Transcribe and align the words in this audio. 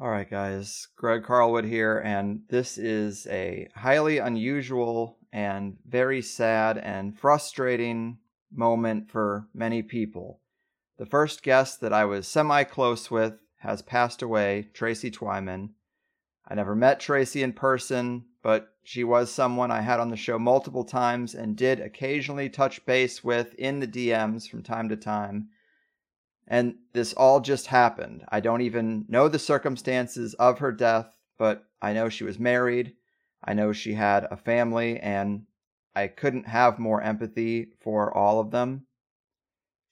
All 0.00 0.08
right, 0.08 0.30
guys. 0.30 0.88
Greg 0.96 1.24
Carlwood 1.24 1.66
here, 1.66 1.98
and 1.98 2.40
this 2.48 2.78
is 2.78 3.26
a 3.26 3.68
highly 3.74 4.16
unusual 4.16 5.18
and 5.30 5.76
very 5.86 6.22
sad 6.22 6.78
and 6.78 7.18
frustrating 7.18 8.16
moment 8.50 9.10
for 9.10 9.48
many 9.52 9.82
people. 9.82 10.40
The 10.96 11.04
first 11.04 11.42
guest 11.42 11.82
that 11.82 11.92
I 11.92 12.06
was 12.06 12.26
semi 12.26 12.64
close 12.64 13.10
with 13.10 13.34
has 13.58 13.82
passed 13.82 14.22
away, 14.22 14.70
Tracy 14.72 15.10
Twyman. 15.10 15.72
I 16.48 16.54
never 16.54 16.74
met 16.74 16.98
Tracy 16.98 17.42
in 17.42 17.52
person, 17.52 18.24
but 18.42 18.68
she 18.82 19.04
was 19.04 19.30
someone 19.30 19.70
I 19.70 19.82
had 19.82 20.00
on 20.00 20.08
the 20.08 20.16
show 20.16 20.38
multiple 20.38 20.84
times 20.84 21.34
and 21.34 21.54
did 21.54 21.78
occasionally 21.78 22.48
touch 22.48 22.86
base 22.86 23.22
with 23.22 23.52
in 23.56 23.80
the 23.80 23.86
DMs 23.86 24.48
from 24.48 24.62
time 24.62 24.88
to 24.88 24.96
time. 24.96 25.50
And 26.50 26.74
this 26.92 27.12
all 27.12 27.38
just 27.40 27.68
happened. 27.68 28.24
I 28.28 28.40
don't 28.40 28.62
even 28.62 29.04
know 29.08 29.28
the 29.28 29.38
circumstances 29.38 30.34
of 30.34 30.58
her 30.58 30.72
death, 30.72 31.16
but 31.38 31.64
I 31.80 31.92
know 31.92 32.08
she 32.08 32.24
was 32.24 32.40
married. 32.40 32.94
I 33.42 33.54
know 33.54 33.72
she 33.72 33.94
had 33.94 34.26
a 34.30 34.36
family, 34.36 34.98
and 34.98 35.46
I 35.94 36.08
couldn't 36.08 36.48
have 36.48 36.80
more 36.80 37.00
empathy 37.00 37.68
for 37.80 38.12
all 38.12 38.40
of 38.40 38.50
them. 38.50 38.86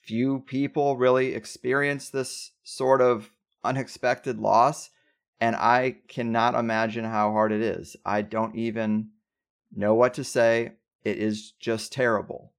Few 0.02 0.40
people 0.40 0.96
really 0.96 1.32
experience 1.34 2.10
this 2.10 2.50
sort 2.64 3.00
of 3.00 3.30
unexpected 3.62 4.40
loss, 4.40 4.90
and 5.40 5.54
I 5.54 5.98
cannot 6.08 6.56
imagine 6.56 7.04
how 7.04 7.30
hard 7.30 7.52
it 7.52 7.62
is. 7.62 7.96
I 8.04 8.22
don't 8.22 8.56
even 8.56 9.10
know 9.72 9.94
what 9.94 10.14
to 10.14 10.24
say. 10.24 10.72
It 11.04 11.18
is 11.18 11.52
just 11.52 11.92
terrible. 11.92 12.52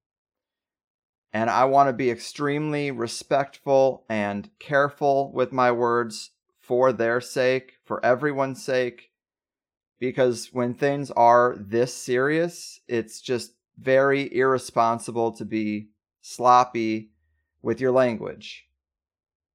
And 1.32 1.48
I 1.48 1.64
want 1.64 1.88
to 1.88 1.92
be 1.92 2.10
extremely 2.10 2.90
respectful 2.90 4.04
and 4.08 4.50
careful 4.58 5.32
with 5.32 5.52
my 5.52 5.70
words 5.70 6.30
for 6.58 6.92
their 6.92 7.20
sake, 7.20 7.74
for 7.84 8.04
everyone's 8.04 8.64
sake, 8.64 9.10
because 10.00 10.48
when 10.52 10.74
things 10.74 11.10
are 11.12 11.56
this 11.58 11.94
serious, 11.94 12.80
it's 12.88 13.20
just 13.20 13.54
very 13.78 14.34
irresponsible 14.34 15.32
to 15.32 15.44
be 15.44 15.88
sloppy 16.20 17.10
with 17.62 17.80
your 17.80 17.92
language. 17.92 18.66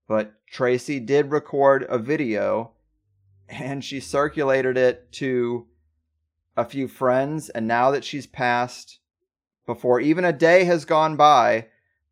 But 0.08 0.34
Tracy 0.48 1.00
did 1.00 1.32
record 1.32 1.86
a 1.90 1.98
video 1.98 2.72
and 3.50 3.84
she 3.84 4.00
circulated 4.00 4.78
it 4.78 5.12
to 5.14 5.68
a 6.58 6.66
few 6.66 6.88
friends. 6.88 7.50
And 7.50 7.68
now 7.68 7.92
that 7.92 8.04
she's 8.04 8.28
passed, 8.28 9.00
before 9.66 10.00
even 10.00 10.26
a 10.26 10.34
day 10.34 10.64
has 10.66 10.86
gone 10.86 11.16
by, 11.16 11.68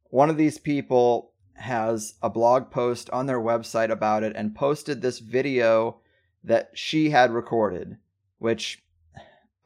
one 0.10 0.30
of 0.30 0.38
these 0.38 0.58
people 0.58 1.32
has 1.56 2.16
a 2.22 2.30
blog 2.30 2.72
post 2.72 3.10
on 3.12 3.26
their 3.26 3.40
website 3.40 3.90
about 3.90 4.24
it 4.24 4.34
and 4.36 4.56
posted 4.56 5.02
this 5.02 5.20
video 5.20 5.98
that 6.44 6.72
she 6.74 7.10
had 7.10 7.32
recorded, 7.32 7.98
which 8.40 8.84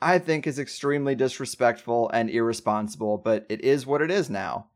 I 0.02 0.20
think 0.20 0.46
is 0.46 0.60
extremely 0.60 1.16
disrespectful 1.16 2.10
and 2.10 2.30
irresponsible, 2.30 3.18
but 3.18 3.46
it 3.50 3.62
is 3.62 3.88
what 3.88 4.02
it 4.02 4.12
is 4.12 4.30
now. 4.30 4.68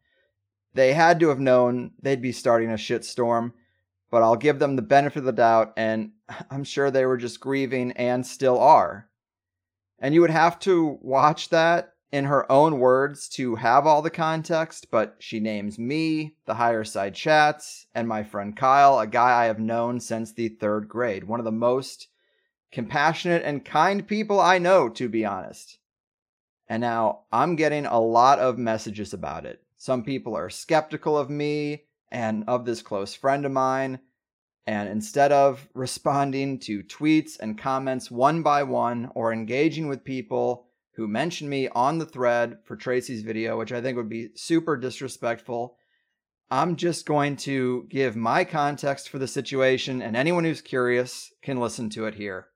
They 0.74 0.94
had 0.94 1.20
to 1.20 1.30
have 1.30 1.40
known 1.40 1.92
they'd 2.02 2.22
be 2.22 2.32
starting 2.32 2.72
a 2.72 2.76
shitstorm, 2.76 3.54
but 4.10 4.24
I'll 4.24 4.38
give 4.38 4.60
them 4.60 4.76
the 4.76 4.82
benefit 4.82 5.20
of 5.20 5.26
the 5.26 5.32
doubt, 5.32 5.74
and 5.78 6.12
I'm 6.50 6.64
sure 6.64 6.90
they 6.90 7.06
were 7.06 7.18
just 7.18 7.40
grieving 7.40 7.92
and 7.94 8.26
still 8.26 8.58
are. 8.58 9.10
And 10.00 10.16
you 10.16 10.22
would 10.22 10.32
have 10.32 10.58
to 10.60 10.98
watch 11.02 11.50
that 11.50 11.91
in 12.12 12.26
her 12.26 12.52
own 12.52 12.80
words 12.80 13.30
to 13.30 13.56
have 13.56 13.88
all 13.88 14.02
the 14.02 14.10
context, 14.10 14.88
but 14.92 15.16
she 15.20 15.40
names 15.40 15.80
me, 15.80 16.36
the 16.46 16.56
Higherside 16.56 17.14
Chats, 17.14 17.88
and 17.96 18.08
my 18.08 18.24
friend 18.24 18.56
Kyle, 18.56 19.00
a 19.00 19.08
guy 19.08 19.44
I 19.44 19.46
have 19.46 19.60
known 19.60 20.00
since 20.00 20.34
the 20.34 20.50
third 20.50 20.90
grade. 20.90 21.24
One 21.24 21.40
of 21.40 21.46
the 21.46 21.52
most 21.52 22.08
compassionate 22.72 23.44
and 23.44 23.64
kind 23.64 24.06
people 24.06 24.40
I 24.40 24.58
know, 24.58 24.90
to 24.90 25.08
be 25.08 25.26
honest. 25.26 25.78
And 26.68 26.82
now 26.82 27.22
I'm 27.32 27.56
getting 27.56 27.86
a 27.86 28.00
lot 28.00 28.40
of 28.40 28.58
messages 28.58 29.14
about 29.14 29.46
it. 29.46 29.62
Some 29.78 30.04
people 30.04 30.36
are 30.36 30.50
skeptical 30.50 31.18
of 31.18 31.30
me 31.30 31.84
and 32.12 32.44
of 32.48 32.66
this 32.66 32.82
close 32.82 33.14
friend 33.14 33.46
of 33.46 33.52
mine. 33.52 34.00
And 34.68 34.88
instead 34.88 35.32
of 35.32 35.68
responding 35.74 36.60
to 36.60 36.84
tweets 36.84 37.40
and 37.40 37.58
comments 37.58 38.12
one 38.12 38.44
by 38.44 38.64
one 38.64 39.12
or 39.16 39.34
engaging 39.34 39.88
with 39.88 40.04
people 40.04 40.68
who 40.96 41.08
mentioned 41.08 41.50
me 41.50 41.68
on 41.70 41.98
the 41.98 42.06
thread 42.06 42.58
for 42.66 42.76
Tracy's 42.76 43.24
video, 43.24 43.58
which 43.58 43.72
I 43.72 43.82
think 43.82 43.98
would 43.98 44.10
be 44.10 44.30
super 44.36 44.78
disrespectful, 44.78 45.78
I'm 46.50 46.76
just 46.76 47.06
going 47.06 47.38
to 47.38 47.88
give 47.90 48.16
my 48.16 48.44
context 48.44 49.08
for 49.08 49.18
the 49.18 49.28
situation, 49.28 50.02
and 50.02 50.18
anyone 50.18 50.44
who's 50.44 50.62
curious 50.62 51.32
can 51.42 51.60
listen 51.60 51.90
to 51.92 52.06
it 52.08 52.16
here. 52.16 52.48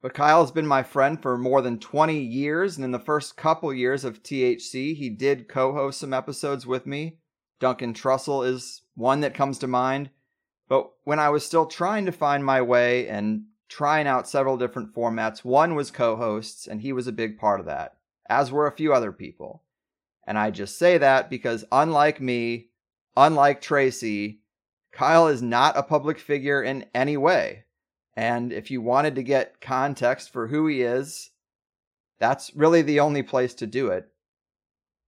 But 0.00 0.14
Kyle's 0.14 0.50
been 0.50 0.66
my 0.66 0.82
friend 0.82 1.20
for 1.20 1.38
more 1.38 1.62
than 1.62 1.78
20 1.78 2.18
years, 2.18 2.76
and 2.76 2.84
in 2.84 2.90
the 2.90 2.98
first 2.98 3.36
couple 3.36 3.72
years 3.72 4.04
of 4.04 4.22
THC, 4.22 4.96
he 4.96 5.10
did 5.10 5.48
co 5.48 5.72
host 5.72 6.00
some 6.00 6.12
episodes 6.12 6.66
with 6.66 6.86
me. 6.86 7.18
Duncan 7.60 7.94
Trussell 7.94 8.46
is 8.46 8.82
one 8.94 9.20
that 9.20 9.34
comes 9.34 9.58
to 9.58 9.66
mind. 9.66 10.10
But 10.68 10.90
when 11.04 11.18
I 11.18 11.30
was 11.30 11.44
still 11.44 11.66
trying 11.66 12.06
to 12.06 12.12
find 12.12 12.44
my 12.44 12.62
way 12.62 13.08
and 13.08 13.44
trying 13.68 14.06
out 14.06 14.28
several 14.28 14.56
different 14.56 14.94
formats, 14.94 15.44
one 15.44 15.74
was 15.74 15.90
co 15.90 16.16
hosts, 16.16 16.66
and 16.66 16.80
he 16.80 16.92
was 16.92 17.06
a 17.06 17.12
big 17.12 17.38
part 17.38 17.60
of 17.60 17.66
that, 17.66 17.96
as 18.28 18.52
were 18.52 18.66
a 18.66 18.76
few 18.76 18.92
other 18.92 19.12
people. 19.12 19.62
And 20.26 20.38
I 20.38 20.50
just 20.50 20.78
say 20.78 20.98
that 20.98 21.28
because, 21.28 21.64
unlike 21.70 22.20
me, 22.20 22.68
unlike 23.16 23.60
Tracy, 23.60 24.40
Kyle 24.92 25.28
is 25.28 25.42
not 25.42 25.76
a 25.76 25.82
public 25.82 26.18
figure 26.18 26.62
in 26.62 26.86
any 26.94 27.16
way. 27.16 27.64
And 28.16 28.52
if 28.52 28.70
you 28.70 28.80
wanted 28.80 29.16
to 29.16 29.22
get 29.22 29.60
context 29.60 30.30
for 30.30 30.46
who 30.46 30.66
he 30.66 30.82
is, 30.82 31.30
that's 32.18 32.54
really 32.54 32.82
the 32.82 33.00
only 33.00 33.22
place 33.22 33.54
to 33.54 33.66
do 33.66 33.88
it. 33.88 34.08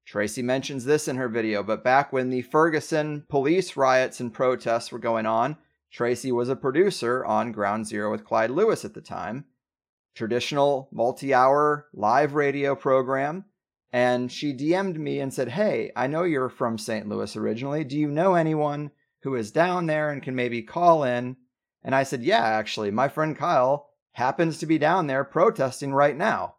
Tracy 0.05 0.43
mentions 0.43 0.85
this 0.85 1.09
in 1.09 1.17
her 1.17 1.29
video, 1.29 1.63
but 1.63 1.83
back 1.83 2.13
when 2.13 2.31
the 2.31 2.43
Ferguson 2.43 3.25
police 3.29 3.77
riots 3.77 4.21
and 4.21 4.33
protests 4.33 4.93
were 4.93 4.99
going 4.99 5.27
on, 5.27 5.57
Tracy 5.91 6.33
was 6.33 6.49
a 6.49 6.57
producer 6.57 7.25
on 7.25 7.53
Ground 7.53 7.87
Zero 7.87 8.11
with 8.11 8.25
Clyde 8.25 8.51
Lewis 8.51 8.85
at 8.85 8.95
the 8.95 9.01
time, 9.01 9.45
traditional 10.15 10.89
multi 10.93 11.33
hour 11.33 11.89
live 11.93 12.35
radio 12.35 12.75
program. 12.75 13.45
And 13.93 14.31
she 14.31 14.53
DM'd 14.53 14.99
me 14.99 15.21
and 15.21 15.33
said, 15.33 15.49
Hey, 15.49 15.93
I 15.97 16.07
know 16.07 16.25
you're 16.25 16.49
from 16.49 16.77
St. 16.77 17.09
Louis 17.09 17.35
originally. 17.37 17.85
Do 17.85 17.97
you 17.97 18.09
know 18.09 18.35
anyone 18.35 18.91
who 19.23 19.37
is 19.37 19.53
down 19.53 19.87
there 19.87 20.11
and 20.11 20.23
can 20.23 20.35
maybe 20.35 20.63
call 20.63 21.05
in 21.05 21.37
and 21.87 21.95
I 21.95 22.03
said, 22.03 22.25
Yeah, 22.25 22.43
actually, 22.43 22.91
my 22.91 23.09
friend 23.09 23.37
Kyle 23.37 23.91
happens 24.11 24.59
to 24.59 24.67
be 24.67 24.77
down 24.77 25.07
there 25.07 25.23
protesting 25.23 25.95
right 25.95 26.17
now. 26.17 26.57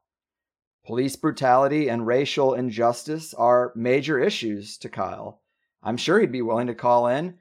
Police 0.85 1.17
brutality 1.17 1.89
and 1.89 2.07
racial 2.07 2.53
injustice 2.53 3.33
are 3.33 3.73
major 3.75 4.17
issues 4.17 4.77
to 4.77 4.87
Kyle. 4.87 5.41
I'm 5.83 5.97
sure 5.97 6.21
he'd 6.21 6.31
be 6.31 6.41
willing 6.41 6.67
to 6.67 6.73
call 6.73 7.07
in. 7.07 7.39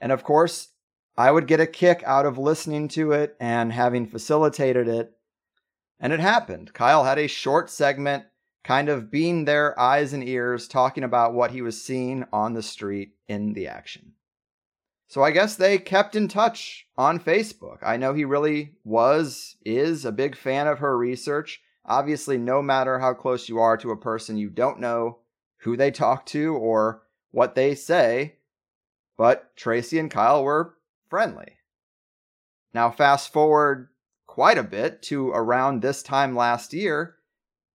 And 0.00 0.10
of 0.10 0.24
course, 0.24 0.70
I 1.18 1.32
would 1.32 1.48
get 1.48 1.58
a 1.58 1.66
kick 1.66 2.04
out 2.06 2.26
of 2.26 2.38
listening 2.38 2.86
to 2.90 3.10
it 3.10 3.36
and 3.40 3.72
having 3.72 4.06
facilitated 4.06 4.86
it. 4.86 5.14
And 5.98 6.12
it 6.12 6.20
happened. 6.20 6.72
Kyle 6.72 7.02
had 7.02 7.18
a 7.18 7.26
short 7.26 7.70
segment, 7.70 8.26
kind 8.62 8.88
of 8.88 9.10
being 9.10 9.44
their 9.44 9.78
eyes 9.80 10.12
and 10.12 10.22
ears, 10.22 10.68
talking 10.68 11.02
about 11.02 11.34
what 11.34 11.50
he 11.50 11.60
was 11.60 11.82
seeing 11.82 12.24
on 12.32 12.52
the 12.52 12.62
street 12.62 13.16
in 13.26 13.52
the 13.54 13.66
action. 13.66 14.12
So 15.08 15.24
I 15.24 15.32
guess 15.32 15.56
they 15.56 15.78
kept 15.78 16.14
in 16.14 16.28
touch 16.28 16.86
on 16.96 17.18
Facebook. 17.18 17.78
I 17.82 17.96
know 17.96 18.14
he 18.14 18.24
really 18.24 18.74
was, 18.84 19.56
is 19.64 20.04
a 20.04 20.12
big 20.12 20.36
fan 20.36 20.68
of 20.68 20.78
her 20.78 20.96
research. 20.96 21.60
Obviously, 21.84 22.38
no 22.38 22.62
matter 22.62 23.00
how 23.00 23.12
close 23.12 23.48
you 23.48 23.58
are 23.58 23.76
to 23.78 23.90
a 23.90 23.96
person, 23.96 24.36
you 24.36 24.50
don't 24.50 24.78
know 24.78 25.18
who 25.62 25.76
they 25.76 25.90
talk 25.90 26.26
to 26.26 26.54
or 26.54 27.02
what 27.32 27.56
they 27.56 27.74
say. 27.74 28.36
But 29.16 29.56
Tracy 29.56 29.98
and 29.98 30.12
Kyle 30.12 30.44
were 30.44 30.76
friendly. 31.08 31.56
Now, 32.74 32.90
fast 32.90 33.32
forward 33.32 33.88
quite 34.26 34.58
a 34.58 34.62
bit 34.62 35.02
to 35.02 35.30
around 35.30 35.80
this 35.80 36.02
time 36.02 36.36
last 36.36 36.72
year, 36.72 37.16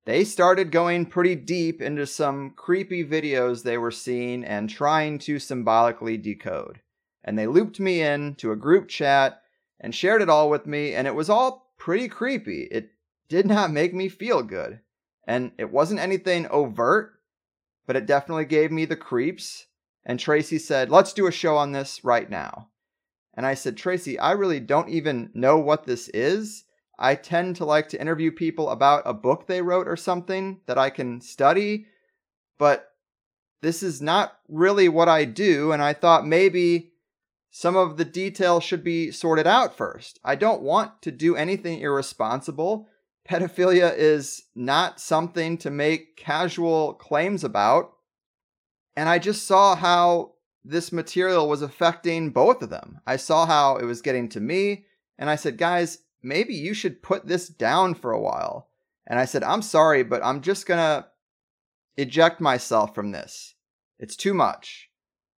they 0.06 0.24
started 0.24 0.72
going 0.72 1.06
pretty 1.06 1.36
deep 1.36 1.82
into 1.82 2.06
some 2.06 2.52
creepy 2.52 3.06
videos 3.06 3.64
they 3.64 3.78
were 3.78 3.92
seeing 3.92 4.44
and 4.44 4.70
trying 4.70 5.18
to 5.20 5.40
symbolically 5.40 6.18
decode 6.18 6.82
and 7.24 7.38
they 7.38 7.48
looped 7.48 7.80
me 7.80 8.02
in 8.02 8.36
to 8.36 8.52
a 8.52 8.58
group 8.58 8.88
chat 8.88 9.42
and 9.80 9.96
shared 9.96 10.22
it 10.22 10.30
all 10.30 10.50
with 10.50 10.66
me, 10.66 10.94
and 10.94 11.08
it 11.08 11.16
was 11.16 11.30
all 11.30 11.74
pretty 11.78 12.08
creepy. 12.08 12.64
It 12.64 12.92
did 13.30 13.46
not 13.46 13.72
make 13.72 13.94
me 13.94 14.10
feel 14.10 14.44
good. 14.44 14.80
And 15.26 15.52
it 15.58 15.72
wasn't 15.72 16.02
anything 16.02 16.48
overt, 16.50 17.14
but 17.86 17.96
it 17.96 18.06
definitely 18.06 18.46
gave 18.46 18.72
me 18.72 18.86
the 18.86 18.96
creeps. 18.96 19.68
And 20.06 20.20
Tracy 20.20 20.58
said, 20.58 20.90
Let's 20.90 21.14
do 21.14 21.28
a 21.28 21.32
show 21.32 21.56
on 21.56 21.72
this 21.72 22.04
right 22.04 22.30
now. 22.30 22.70
And 23.34 23.46
I 23.46 23.54
said, 23.56 23.78
Tracy, 23.78 24.20
I 24.20 24.32
really 24.32 24.60
don't 24.60 24.90
even 24.90 25.32
know 25.34 25.58
what 25.58 25.86
this 25.86 26.10
is. 26.10 26.66
I 27.00 27.16
tend 27.16 27.56
to 27.58 27.66
like 27.66 27.90
to 27.90 28.00
interview 28.00 28.32
people 28.32 28.70
about 28.70 29.04
a 29.06 29.14
book 29.14 29.48
they 29.48 29.62
wrote 29.62 29.88
or 29.88 29.96
something 29.96 30.62
that 30.68 30.78
I 30.78 30.90
can 30.90 31.22
study, 31.22 31.88
but 32.60 32.92
this 33.62 33.82
is 33.82 34.02
not 34.02 34.38
really 34.48 34.90
what 34.90 35.10
I 35.10 35.26
do. 35.26 35.72
And 35.72 35.82
I 35.82 35.94
thought 35.94 36.28
maybe 36.28 36.92
some 37.50 37.76
of 37.76 37.98
the 37.98 38.06
details 38.06 38.64
should 38.64 38.84
be 38.84 39.12
sorted 39.12 39.48
out 39.48 39.76
first. 39.76 40.20
I 40.24 40.36
don't 40.36 40.62
want 40.62 41.02
to 41.04 41.12
do 41.12 41.36
anything 41.36 41.80
irresponsible. 41.80 42.88
Pedophilia 43.28 43.96
is 43.96 44.44
not 44.54 45.00
something 45.00 45.58
to 45.60 45.70
make 45.70 46.18
casual 46.18 46.94
claims 46.94 47.44
about. 47.44 47.94
And 48.96 49.08
I 49.08 49.18
just 49.18 49.48
saw 49.48 49.76
how 49.76 50.33
this 50.64 50.92
material 50.92 51.48
was 51.50 51.62
affecting 51.62 52.30
both 52.30 52.62
of 52.62 52.70
them. 52.70 53.00
I 53.06 53.18
saw 53.18 53.46
how 53.46 53.78
it 53.78 53.86
was 53.86 54.02
getting 54.02 54.30
to 54.30 54.40
me, 54.40 54.86
and 55.18 55.30
I 55.30 55.36
said, 55.36 55.58
guys, 55.58 56.00
maybe 56.22 56.54
you 56.54 56.74
should 56.74 57.04
put 57.04 57.28
this 57.28 57.48
down 57.48 57.96
for 57.96 58.12
a 58.12 58.22
while. 58.22 58.70
And 59.06 59.20
I 59.20 59.26
said, 59.26 59.44
I'm 59.44 59.62
sorry, 59.62 60.04
but 60.04 60.24
I'm 60.24 60.42
just 60.42 60.66
gonna 60.66 61.08
eject 61.98 62.40
myself 62.40 62.96
from 62.96 63.12
this. 63.12 63.56
It's 64.00 64.16
too 64.16 64.34
much. 64.34 64.90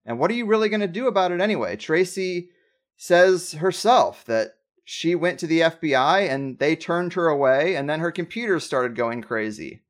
And 0.04 0.18
what 0.18 0.30
are 0.30 0.34
you 0.34 0.46
really 0.46 0.68
to 0.80 0.86
do 0.86 1.06
about 1.06 1.32
it 1.32 1.40
anyway? 1.40 1.76
Tracy 1.76 2.50
says 2.96 3.52
herself 3.52 4.24
that 4.26 4.54
she 4.84 5.14
went 5.14 5.38
to 5.40 5.46
the 5.46 5.60
FBI 5.60 6.28
and 6.28 6.58
they 6.58 6.76
turned 6.76 7.14
her 7.14 7.28
away, 7.28 7.74
and 7.74 7.88
then 7.88 8.00
her 8.00 8.12
computer 8.12 8.60
started 8.60 8.94
going 8.94 9.22
crazy. 9.22 9.82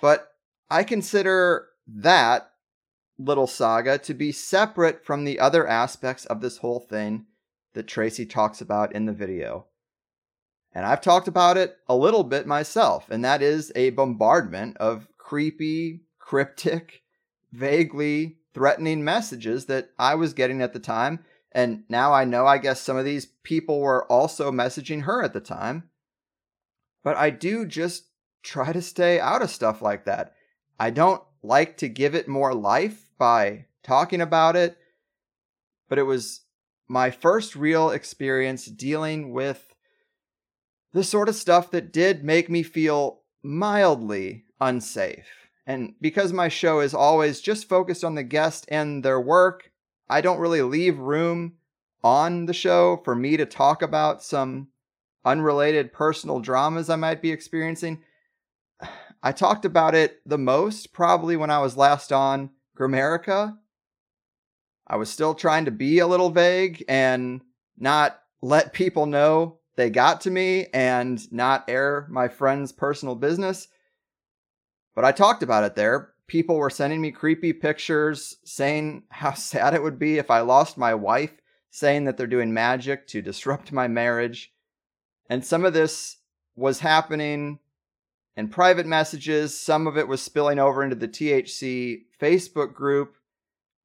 But 0.00 0.32
I 0.68 0.82
consider 0.82 1.68
that 1.86 2.50
little 3.18 3.46
saga 3.46 3.98
to 3.98 4.14
be 4.14 4.32
separate 4.32 5.04
from 5.04 5.24
the 5.24 5.40
other 5.40 5.66
aspects 5.66 6.26
of 6.26 6.40
this 6.40 6.58
whole 6.58 6.80
thing 6.80 7.26
that 7.74 7.86
Tracy 7.86 8.26
talks 8.26 8.60
about 8.60 8.94
in 8.94 9.06
the 9.06 9.12
video. 9.12 9.66
And 10.72 10.84
I've 10.84 11.00
talked 11.00 11.28
about 11.28 11.56
it 11.56 11.78
a 11.88 11.96
little 11.96 12.24
bit 12.24 12.46
myself, 12.46 13.10
and 13.10 13.24
that 13.24 13.40
is 13.40 13.72
a 13.74 13.90
bombardment 13.90 14.76
of 14.76 15.08
creepy, 15.16 16.02
cryptic, 16.18 17.02
vaguely 17.52 18.36
threatening 18.52 19.02
messages 19.02 19.66
that 19.66 19.90
I 19.98 20.14
was 20.14 20.34
getting 20.34 20.60
at 20.62 20.72
the 20.72 20.78
time. 20.78 21.24
And 21.52 21.84
now 21.88 22.12
I 22.12 22.24
know, 22.24 22.46
I 22.46 22.58
guess 22.58 22.80
some 22.80 22.96
of 22.96 23.04
these 23.04 23.26
people 23.42 23.80
were 23.80 24.10
also 24.12 24.50
messaging 24.50 25.02
her 25.02 25.22
at 25.22 25.32
the 25.32 25.40
time. 25.40 25.88
But 27.02 27.16
I 27.16 27.30
do 27.30 27.64
just 27.64 28.08
try 28.42 28.72
to 28.72 28.82
stay 28.82 29.18
out 29.18 29.42
of 29.42 29.50
stuff 29.50 29.80
like 29.80 30.04
that. 30.04 30.34
I 30.78 30.90
don't 30.90 31.22
like 31.42 31.78
to 31.78 31.88
give 31.88 32.14
it 32.14 32.28
more 32.28 32.54
life 32.54 33.05
by 33.18 33.66
talking 33.82 34.20
about 34.20 34.56
it. 34.56 34.76
But 35.88 35.98
it 35.98 36.04
was 36.04 36.42
my 36.88 37.10
first 37.10 37.56
real 37.56 37.90
experience 37.90 38.66
dealing 38.66 39.32
with 39.32 39.74
the 40.92 41.04
sort 41.04 41.28
of 41.28 41.34
stuff 41.34 41.70
that 41.70 41.92
did 41.92 42.24
make 42.24 42.48
me 42.48 42.62
feel 42.62 43.20
mildly 43.42 44.44
unsafe. 44.60 45.26
And 45.66 45.94
because 46.00 46.32
my 46.32 46.48
show 46.48 46.80
is 46.80 46.94
always 46.94 47.40
just 47.40 47.68
focused 47.68 48.04
on 48.04 48.14
the 48.14 48.22
guest 48.22 48.66
and 48.68 49.04
their 49.04 49.20
work, 49.20 49.70
I 50.08 50.20
don't 50.20 50.38
really 50.38 50.62
leave 50.62 50.98
room 50.98 51.54
on 52.04 52.46
the 52.46 52.54
show 52.54 53.00
for 53.04 53.16
me 53.16 53.36
to 53.36 53.44
talk 53.44 53.82
about 53.82 54.22
some 54.22 54.68
unrelated 55.24 55.92
personal 55.92 56.38
dramas 56.38 56.88
I 56.88 56.96
might 56.96 57.20
be 57.20 57.32
experiencing. 57.32 58.02
I 59.22 59.32
talked 59.32 59.64
about 59.64 59.96
it 59.96 60.20
the 60.24 60.38
most 60.38 60.92
probably 60.92 61.36
when 61.36 61.50
I 61.50 61.58
was 61.58 61.76
last 61.76 62.12
on 62.12 62.50
Grimerica. 62.76 63.56
I 64.86 64.96
was 64.96 65.10
still 65.10 65.34
trying 65.34 65.64
to 65.64 65.70
be 65.70 65.98
a 65.98 66.06
little 66.06 66.30
vague 66.30 66.84
and 66.88 67.40
not 67.76 68.20
let 68.40 68.72
people 68.72 69.06
know 69.06 69.58
they 69.76 69.90
got 69.90 70.22
to 70.22 70.30
me 70.30 70.66
and 70.72 71.30
not 71.32 71.68
air 71.68 72.06
my 72.10 72.28
friend's 72.28 72.72
personal 72.72 73.14
business. 73.14 73.68
But 74.94 75.04
I 75.04 75.12
talked 75.12 75.42
about 75.42 75.64
it 75.64 75.74
there. 75.74 76.12
People 76.26 76.56
were 76.56 76.70
sending 76.70 77.00
me 77.00 77.10
creepy 77.10 77.52
pictures 77.52 78.36
saying 78.44 79.04
how 79.10 79.34
sad 79.34 79.74
it 79.74 79.82
would 79.82 79.98
be 79.98 80.18
if 80.18 80.30
I 80.30 80.40
lost 80.40 80.78
my 80.78 80.94
wife, 80.94 81.32
saying 81.70 82.04
that 82.04 82.16
they're 82.16 82.26
doing 82.26 82.54
magic 82.54 83.06
to 83.08 83.22
disrupt 83.22 83.72
my 83.72 83.88
marriage. 83.88 84.52
And 85.28 85.44
some 85.44 85.64
of 85.64 85.72
this 85.74 86.16
was 86.54 86.80
happening 86.80 87.58
in 88.36 88.48
private 88.48 88.86
messages. 88.86 89.58
Some 89.58 89.86
of 89.86 89.96
it 89.96 90.08
was 90.08 90.22
spilling 90.22 90.58
over 90.58 90.82
into 90.82 90.96
the 90.96 91.08
THC 91.08 92.02
Facebook 92.20 92.74
group, 92.74 93.16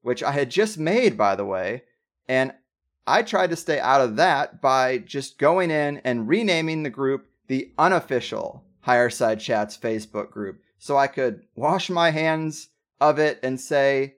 which 0.01 0.21
I 0.21 0.31
had 0.31 0.51
just 0.51 0.77
made, 0.77 1.17
by 1.17 1.35
the 1.35 1.45
way. 1.45 1.83
And 2.27 2.53
I 3.07 3.23
tried 3.23 3.49
to 3.49 3.55
stay 3.55 3.79
out 3.79 4.01
of 4.01 4.17
that 4.17 4.61
by 4.61 4.99
just 4.99 5.39
going 5.39 5.71
in 5.71 5.97
and 5.99 6.27
renaming 6.27 6.83
the 6.83 6.89
group 6.89 7.27
the 7.47 7.71
unofficial 7.77 8.63
Higherside 8.87 9.39
Chats 9.39 9.77
Facebook 9.77 10.31
group 10.31 10.61
so 10.77 10.97
I 10.97 11.07
could 11.07 11.41
wash 11.55 11.89
my 11.89 12.11
hands 12.11 12.69
of 12.99 13.19
it 13.19 13.39
and 13.43 13.59
say, 13.59 14.15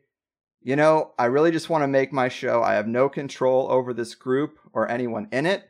you 0.62 0.76
know, 0.76 1.12
I 1.18 1.26
really 1.26 1.52
just 1.52 1.70
want 1.70 1.84
to 1.84 1.88
make 1.88 2.14
my 2.14 2.30
show. 2.30 2.62
I 2.62 2.76
have 2.76 2.88
no 2.88 3.10
control 3.10 3.70
over 3.70 3.94
this 3.94 4.16
group 4.16 4.60
or 4.72 4.90
anyone 4.90 5.28
in 5.32 5.46
it 5.46 5.70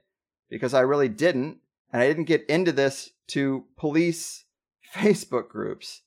because 0.50 0.74
I 0.74 0.82
really 0.82 1.10
didn't. 1.10 1.60
And 1.92 2.02
I 2.02 2.08
didn't 2.08 2.26
get 2.26 2.46
into 2.48 2.72
this 2.72 3.12
to 3.28 3.66
police 3.78 4.46
Facebook 4.94 5.50
groups. 5.50 6.02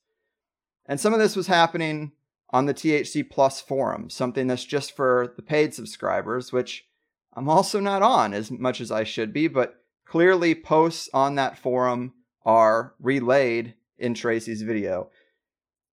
And 0.85 0.99
some 0.99 1.13
of 1.13 1.19
this 1.19 1.35
was 1.35 1.47
happening 1.47 2.13
on 2.49 2.65
the 2.65 2.73
THC 2.73 3.29
Plus 3.29 3.59
forum, 3.59 4.09
something 4.09 4.47
that's 4.47 4.63
just 4.63 4.95
for 4.95 5.33
the 5.35 5.41
paid 5.41 5.73
subscribers, 5.73 6.53
which 6.53 6.87
I'm 7.33 7.49
also 7.49 7.79
not 7.79 8.01
on 8.01 8.33
as 8.33 8.49
much 8.49 8.79
as 8.79 8.91
I 8.91 9.03
should 9.03 9.33
be, 9.33 9.47
but 9.47 9.83
clearly 10.05 10.55
posts 10.55 11.09
on 11.13 11.35
that 11.35 11.57
forum 11.57 12.13
are 12.45 12.95
relayed 12.99 13.73
in 13.97 14.13
Tracy's 14.13 14.61
video. 14.61 15.09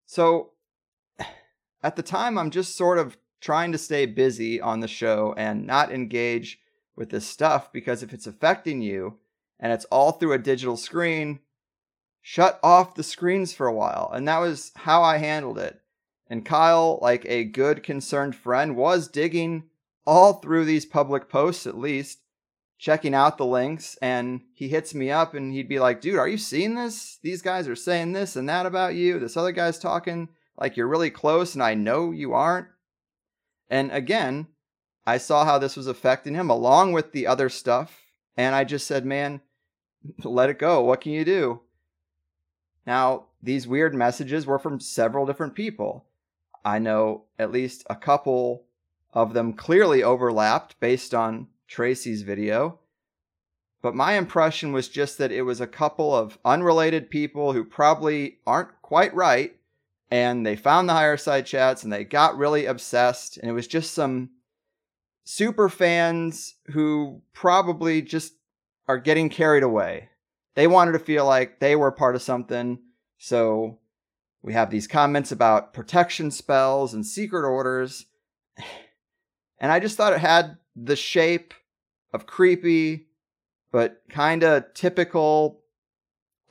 So 0.06 0.52
at 1.82 1.96
the 1.96 2.02
time, 2.02 2.38
I'm 2.38 2.50
just 2.50 2.76
sort 2.76 2.98
of 2.98 3.16
trying 3.40 3.72
to 3.72 3.78
stay 3.78 4.06
busy 4.06 4.60
on 4.60 4.80
the 4.80 4.88
show 4.88 5.34
and 5.36 5.66
not 5.66 5.92
engage 5.92 6.60
with 6.96 7.10
this 7.10 7.26
stuff 7.26 7.72
because 7.72 8.02
if 8.02 8.12
it's 8.12 8.26
affecting 8.26 8.80
you 8.80 9.18
and 9.58 9.72
it's 9.72 9.84
all 9.86 10.12
through 10.12 10.32
a 10.32 10.38
digital 10.38 10.76
screen, 10.76 11.40
shut 12.26 12.58
off 12.62 12.94
the 12.94 13.02
screens 13.02 13.52
for 13.52 13.66
a 13.66 13.74
while. 13.74 14.10
And 14.14 14.26
that 14.26 14.38
was 14.38 14.72
how 14.76 15.02
I 15.02 15.18
handled 15.18 15.58
it. 15.58 15.82
And 16.26 16.42
Kyle, 16.42 16.98
like 17.02 17.26
a 17.26 17.44
good 17.44 17.82
concerned 17.82 18.34
friend, 18.34 18.76
was 18.76 19.08
digging 19.08 19.64
all 20.06 20.32
through 20.32 20.64
these 20.64 20.86
public 20.86 21.28
posts 21.28 21.66
at 21.66 21.76
least 21.76 22.20
checking 22.78 23.14
out 23.14 23.36
the 23.36 23.44
links 23.44 23.98
and 24.00 24.40
he 24.54 24.68
hits 24.68 24.94
me 24.94 25.10
up 25.10 25.34
and 25.34 25.52
he'd 25.52 25.68
be 25.68 25.78
like, 25.78 26.00
dude, 26.00 26.18
are 26.18 26.26
you 26.26 26.38
seeing 26.38 26.74
this? 26.74 27.18
These 27.22 27.42
guys 27.42 27.68
are 27.68 27.76
saying 27.76 28.12
this 28.12 28.36
and 28.36 28.48
that 28.48 28.64
about 28.64 28.94
you. 28.94 29.18
This 29.18 29.36
other 29.36 29.52
guy's 29.52 29.78
talking 29.78 30.30
like 30.58 30.78
you're 30.78 30.88
really 30.88 31.10
close 31.10 31.52
and 31.52 31.62
I 31.62 31.74
know 31.74 32.10
you 32.10 32.32
aren't. 32.32 32.68
And 33.68 33.92
again, 33.92 34.46
I 35.06 35.18
saw 35.18 35.44
how 35.44 35.58
this 35.58 35.76
was 35.76 35.86
affecting 35.86 36.34
him 36.34 36.48
along 36.48 36.92
with 36.92 37.12
the 37.12 37.26
other 37.26 37.50
stuff. 37.50 38.00
And 38.34 38.54
I 38.54 38.64
just 38.64 38.86
said, 38.86 39.04
man, 39.04 39.42
let 40.24 40.48
it 40.48 40.58
go. 40.58 40.82
What 40.82 41.02
can 41.02 41.12
you 41.12 41.26
do? 41.26 41.60
Now, 42.86 43.26
these 43.42 43.66
weird 43.66 43.94
messages 43.94 44.46
were 44.46 44.58
from 44.58 44.80
several 44.80 45.26
different 45.26 45.54
people. 45.54 46.06
I 46.64 46.78
know 46.78 47.24
at 47.38 47.52
least 47.52 47.84
a 47.88 47.96
couple 47.96 48.64
of 49.12 49.32
them 49.32 49.52
clearly 49.52 50.02
overlapped 50.02 50.78
based 50.80 51.14
on 51.14 51.48
Tracy's 51.68 52.22
video. 52.22 52.80
But 53.82 53.94
my 53.94 54.14
impression 54.14 54.72
was 54.72 54.88
just 54.88 55.18
that 55.18 55.30
it 55.30 55.42
was 55.42 55.60
a 55.60 55.66
couple 55.66 56.14
of 56.14 56.38
unrelated 56.44 57.10
people 57.10 57.52
who 57.52 57.64
probably 57.64 58.38
aren't 58.46 58.80
quite 58.80 59.14
right. 59.14 59.56
And 60.10 60.46
they 60.46 60.56
found 60.56 60.88
the 60.88 60.94
Higherside 60.94 61.44
Chats 61.44 61.84
and 61.84 61.92
they 61.92 62.04
got 62.04 62.38
really 62.38 62.66
obsessed. 62.66 63.36
And 63.36 63.50
it 63.50 63.52
was 63.52 63.66
just 63.66 63.92
some 63.92 64.30
super 65.24 65.68
fans 65.68 66.54
who 66.68 67.20
probably 67.32 68.00
just 68.00 68.34
are 68.88 68.98
getting 68.98 69.28
carried 69.28 69.62
away. 69.62 70.08
They 70.54 70.66
wanted 70.66 70.92
to 70.92 70.98
feel 70.98 71.24
like 71.26 71.60
they 71.60 71.76
were 71.76 71.90
part 71.90 72.14
of 72.14 72.22
something. 72.22 72.78
So 73.18 73.78
we 74.42 74.52
have 74.52 74.70
these 74.70 74.86
comments 74.86 75.32
about 75.32 75.72
protection 75.72 76.30
spells 76.30 76.94
and 76.94 77.06
secret 77.06 77.48
orders. 77.48 78.06
And 79.60 79.70
I 79.72 79.78
just 79.78 79.96
thought 79.96 80.12
it 80.12 80.18
had 80.18 80.58
the 80.76 80.96
shape 80.96 81.54
of 82.12 82.26
creepy, 82.26 83.06
but 83.72 84.02
kind 84.10 84.42
of 84.42 84.74
typical 84.74 85.62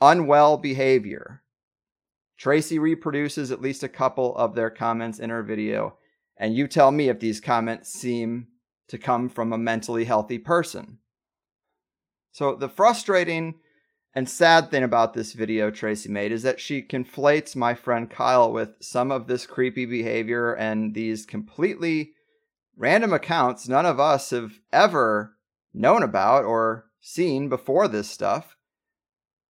unwell 0.00 0.56
behavior. 0.56 1.42
Tracy 2.36 2.78
reproduces 2.78 3.52
at 3.52 3.60
least 3.60 3.82
a 3.82 3.88
couple 3.88 4.34
of 4.36 4.54
their 4.54 4.70
comments 4.70 5.18
in 5.20 5.30
her 5.30 5.42
video, 5.42 5.96
and 6.36 6.56
you 6.56 6.66
tell 6.66 6.90
me 6.90 7.08
if 7.08 7.20
these 7.20 7.40
comments 7.40 7.92
seem 7.92 8.48
to 8.88 8.98
come 8.98 9.28
from 9.28 9.52
a 9.52 9.58
mentally 9.58 10.04
healthy 10.04 10.38
person. 10.38 10.98
So, 12.32 12.56
the 12.56 12.68
frustrating 12.68 13.54
and 14.14 14.28
sad 14.28 14.70
thing 14.70 14.84
about 14.84 15.14
this 15.14 15.32
video 15.32 15.70
Tracy 15.70 16.08
made 16.08 16.30
is 16.30 16.42
that 16.44 16.60
she 16.60 16.82
conflates 16.82 17.56
my 17.56 17.74
friend 17.74 18.08
Kyle 18.08 18.52
with 18.52 18.76
some 18.80 19.10
of 19.10 19.26
this 19.26 19.44
creepy 19.44 19.86
behavior 19.86 20.52
and 20.52 20.94
these 20.94 21.26
completely 21.26 22.12
random 22.76 23.12
accounts 23.12 23.68
none 23.68 23.86
of 23.86 23.98
us 23.98 24.30
have 24.30 24.52
ever 24.72 25.36
known 25.72 26.02
about 26.02 26.44
or 26.44 26.86
seen 27.00 27.48
before 27.48 27.88
this 27.88 28.08
stuff. 28.08 28.56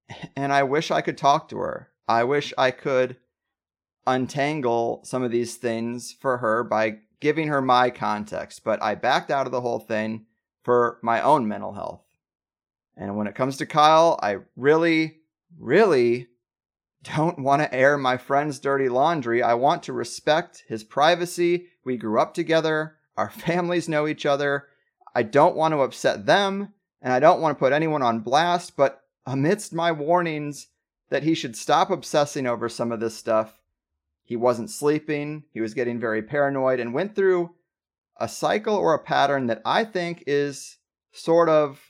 And 0.37 0.53
I 0.53 0.63
wish 0.63 0.91
I 0.91 1.01
could 1.01 1.17
talk 1.17 1.49
to 1.49 1.59
her. 1.59 1.91
I 2.07 2.25
wish 2.25 2.53
I 2.59 2.71
could 2.71 3.17
untangle 4.07 5.01
some 5.05 5.23
of 5.23 5.31
these 5.31 5.57
things 5.57 6.15
for 6.21 6.39
her 6.39 6.63
by 6.63 6.99
giving 7.21 7.49
her 7.49 7.63
my 7.63 7.89
context, 7.89 8.65
but 8.65 8.83
I 8.83 8.95
backed 8.97 9.31
out 9.31 9.47
of 9.47 9.53
the 9.53 9.63
whole 9.63 9.79
thing 9.79 10.27
for 10.63 10.99
my 11.03 11.23
own 11.23 11.49
mental 11.49 11.73
health. 11.73 12.04
And 12.97 13.17
when 13.17 13.27
it 13.27 13.35
comes 13.35 13.57
to 13.57 13.67
Kyle, 13.67 14.19
I 14.23 14.39
really, 14.57 15.19
really 15.59 16.29
don't 17.03 17.39
want 17.39 17.63
to 17.63 17.75
air 17.75 17.99
my 17.99 18.17
friend's 18.17 18.59
dirty 18.59 18.89
laundry. 18.89 19.43
I 19.43 19.55
want 19.55 19.83
to 19.85 19.93
respect 19.93 20.65
his 20.69 20.85
privacy. 20.85 21.67
We 21.85 21.97
grew 21.97 22.19
up 22.19 22.35
together, 22.35 22.97
our 23.17 23.31
families 23.47 23.89
know 23.89 24.07
each 24.07 24.27
other. 24.27 24.69
I 25.15 25.23
don't 25.23 25.57
want 25.57 25.73
to 25.73 25.83
upset 25.83 26.27
them, 26.27 26.73
and 27.01 27.13
I 27.13 27.21
don't 27.21 27.41
want 27.41 27.57
to 27.57 27.59
put 27.59 27.73
anyone 27.73 28.03
on 28.03 28.21
blast, 28.21 28.77
but 28.77 29.03
amidst 29.27 29.73
my 29.73 29.93
warnings 29.93 30.69
that 31.11 31.23
he 31.23 31.35
should 31.35 31.57
stop 31.57 31.91
obsessing 31.91 32.47
over 32.47 32.69
some 32.69 32.91
of 32.91 33.01
this 33.01 33.17
stuff, 33.17 33.61
he 34.25 34.35
wasn't 34.35 34.71
sleeping, 34.71 35.45
he 35.53 35.61
was 35.61 35.75
getting 35.75 36.01
very 36.01 36.23
paranoid, 36.23 36.81
and 36.81 36.95
went 36.95 37.15
through 37.15 37.55
a 38.17 38.29
cycle 38.29 38.75
or 38.75 38.95
a 38.95 38.99
pattern 38.99 39.47
that 39.47 39.63
I 39.65 39.85
think 39.85 40.25
is 40.27 40.79
sort 41.13 41.49
of 41.49 41.81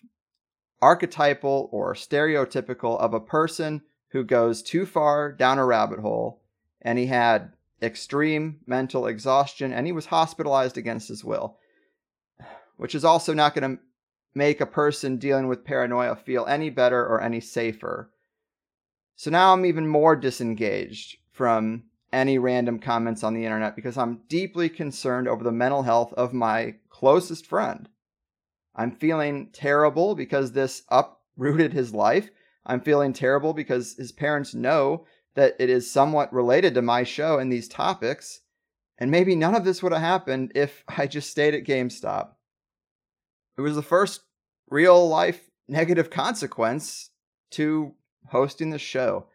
archetypal 0.85 1.71
or 1.73 1.95
stereotypical 1.95 3.01
of 3.01 3.15
a 3.15 3.21
person 3.21 3.81
who 4.09 4.23
goes 4.23 4.63
too 4.63 4.85
far 4.85 5.33
down 5.33 5.59
a 5.59 5.65
rabbit 5.65 5.99
hole. 5.99 6.43
And 6.83 6.99
he 6.99 7.07
had 7.07 7.55
extreme 7.83 8.61
mental 8.67 9.07
exhaustion 9.07 9.73
and 9.73 9.87
he 9.87 9.93
was 9.93 10.07
hospitalized 10.07 10.77
against 10.77 11.09
his 11.09 11.25
will, 11.25 11.57
which 12.77 12.95
is 12.95 13.03
also 13.03 13.33
not 13.33 13.55
going 13.55 13.77
to 13.77 13.83
make 14.35 14.61
a 14.61 14.67
person 14.67 15.17
dealing 15.17 15.49
with 15.49 15.65
paranoia 15.65 16.17
feel 16.17 16.45
any 16.45 16.69
better 16.69 17.01
or 17.01 17.23
any 17.23 17.41
safer. 17.41 18.11
So 19.17 19.31
now 19.31 19.55
I'm 19.55 19.65
even 19.65 19.89
more 19.89 20.15
disengaged 20.15 21.17
from 21.33 21.85
any 22.13 22.37
random 22.37 22.79
comments 22.79 23.25
on 23.25 23.33
the 23.33 23.47
internet 23.47 23.75
because 23.75 23.97
I'm 23.97 24.21
deeply 24.29 24.69
concerned 24.69 25.29
over 25.29 25.43
the 25.43 25.51
mental 25.51 25.85
health 25.85 26.13
of 26.13 26.35
my 26.35 26.75
closest 26.91 27.47
friend. 27.47 27.89
I'm 28.75 28.91
feeling 28.91 29.51
terrible 29.53 30.15
because 30.15 30.53
this 30.53 30.83
uprooted 30.89 31.73
his 31.73 31.95
life. 31.95 32.31
I'm 32.67 32.81
feeling 32.81 33.13
terrible 33.13 33.53
because 33.53 33.95
his 33.97 34.13
parents 34.13 34.55
know 34.55 35.07
that 35.35 35.55
it 35.59 35.71
is 35.71 35.91
somewhat 35.91 36.33
related 36.33 36.75
to 36.75 36.83
my 36.83 37.05
show 37.05 37.39
and 37.39 37.53
these 37.53 37.69
topics. 37.69 38.41
And 38.99 39.11
maybe 39.11 39.35
none 39.35 39.55
of 39.55 39.65
this 39.65 39.83
would 39.83 39.93
have 39.93 40.01
happened 40.01 40.53
if 40.55 40.85
I 40.99 41.07
just 41.07 41.31
stayed 41.31 41.55
at 41.55 41.65
GameStop. 41.65 42.31
It 43.57 43.61
was 43.61 43.77
the 43.77 43.83
first 43.83 44.23
real 44.69 45.09
life 45.09 45.51
negative 45.69 46.11
consequence 46.11 47.11
to 47.53 47.95
hosting 48.31 48.71
the 48.71 48.79
show. 48.79 49.27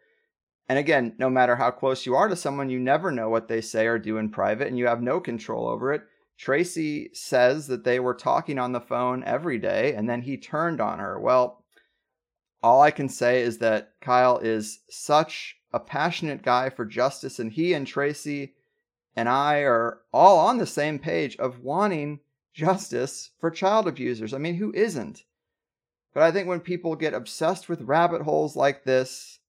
And 0.67 0.77
again, 0.77 1.15
no 1.17 1.29
matter 1.29 1.55
how 1.55 1.71
close 1.71 2.05
you 2.05 2.15
are 2.15 2.27
to 2.27 2.35
someone, 2.35 2.69
you 2.69 2.79
never 2.79 3.11
know 3.11 3.29
what 3.29 3.47
they 3.47 3.61
say 3.61 3.87
or 3.87 3.97
do 3.97 4.17
in 4.17 4.29
private, 4.29 4.67
and 4.67 4.77
you 4.77 4.85
have 4.85 5.01
no 5.01 5.19
control 5.19 5.67
over 5.67 5.93
it. 5.93 6.03
Tracy 6.39 7.09
says 7.13 7.67
that 7.67 7.83
they 7.83 7.99
were 7.99 8.13
talking 8.13 8.57
on 8.57 8.71
the 8.71 8.79
phone 8.79 9.25
every 9.25 9.57
day, 9.57 9.93
and 9.93 10.09
then 10.09 10.21
he 10.21 10.37
turned 10.37 10.79
on 10.79 10.97
her. 10.97 11.19
Well, 11.19 11.65
all 12.63 12.81
I 12.81 12.91
can 12.91 13.09
say 13.09 13.41
is 13.41 13.57
that 13.57 13.91
Kyle 13.99 14.37
is 14.37 14.79
such 14.89 15.57
a 15.73 15.81
passionate 15.81 16.41
guy 16.41 16.69
for 16.69 16.85
justice, 16.85 17.39
and 17.39 17.51
he 17.51 17.73
and 17.73 17.85
Tracy 17.85 18.53
and 19.17 19.27
I 19.27 19.59
are 19.59 19.99
all 20.13 20.39
on 20.39 20.57
the 20.57 20.65
same 20.65 20.97
page 20.97 21.35
of 21.35 21.59
wanting 21.59 22.21
justice 22.53 23.31
for 23.41 23.51
child 23.51 23.85
abusers. 23.85 24.33
I 24.33 24.37
mean, 24.37 24.55
who 24.55 24.73
isn't? 24.73 25.25
But 26.13 26.23
I 26.23 26.31
think 26.31 26.47
when 26.47 26.61
people 26.61 26.95
get 26.95 27.13
obsessed 27.13 27.67
with 27.67 27.81
rabbit 27.81 28.21
holes 28.21 28.55
like 28.55 28.85
this, 28.85 29.39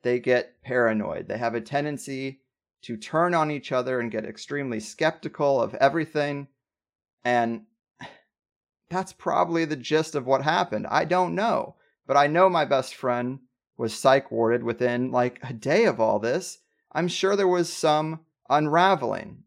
they 0.00 0.18
get 0.18 0.62
paranoid. 0.62 1.28
They 1.28 1.36
have 1.36 1.54
a 1.54 1.60
tendency 1.60 2.40
to 2.82 2.96
turn 2.96 3.34
on 3.34 3.50
each 3.50 3.72
other 3.72 4.00
and 4.00 4.10
get 4.10 4.24
extremely 4.24 4.80
skeptical 4.80 5.60
of 5.60 5.74
everything. 5.74 6.48
And 7.24 7.62
that's 8.90 9.12
probably 9.12 9.64
the 9.64 9.76
gist 9.76 10.14
of 10.14 10.26
what 10.26 10.42
happened. 10.42 10.86
I 10.88 11.04
don't 11.04 11.34
know. 11.34 11.74
But 12.06 12.16
I 12.16 12.26
know 12.26 12.48
my 12.48 12.64
best 12.64 12.94
friend 12.94 13.40
was 13.76 13.94
psych 13.94 14.30
warded 14.30 14.62
within 14.62 15.10
like 15.10 15.38
a 15.42 15.52
day 15.52 15.84
of 15.84 16.00
all 16.00 16.18
this. 16.18 16.58
I'm 16.92 17.08
sure 17.08 17.36
there 17.36 17.46
was 17.46 17.72
some 17.72 18.20
unraveling. 18.48 19.44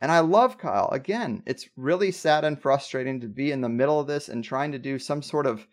And 0.00 0.12
I 0.12 0.20
love 0.20 0.58
Kyle. 0.58 0.90
Again, 0.90 1.42
it's 1.46 1.68
really 1.76 2.10
sad 2.10 2.44
and 2.44 2.60
frustrating 2.60 3.20
to 3.20 3.28
be 3.28 3.50
in 3.50 3.60
the 3.60 3.68
middle 3.68 3.98
of 3.98 4.06
this 4.06 4.28
and 4.28 4.44
trying 4.44 4.72
to 4.72 4.78
do 4.78 4.98
some 4.98 5.22
sort 5.22 5.46
of 5.46 5.66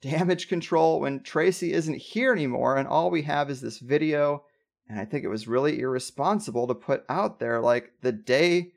damage 0.00 0.48
control 0.48 1.00
when 1.00 1.22
Tracy 1.22 1.72
isn't 1.72 1.94
here 1.96 2.32
anymore 2.32 2.76
and 2.76 2.88
all 2.88 3.10
we 3.10 3.22
have 3.22 3.50
is 3.50 3.60
this 3.60 3.78
video. 3.78 4.44
And 4.88 4.98
I 4.98 5.04
think 5.04 5.24
it 5.24 5.28
was 5.28 5.48
really 5.48 5.80
irresponsible 5.80 6.66
to 6.66 6.74
put 6.74 7.04
out 7.08 7.38
there 7.38 7.60
like 7.60 7.92
the 8.02 8.12
day 8.12 8.72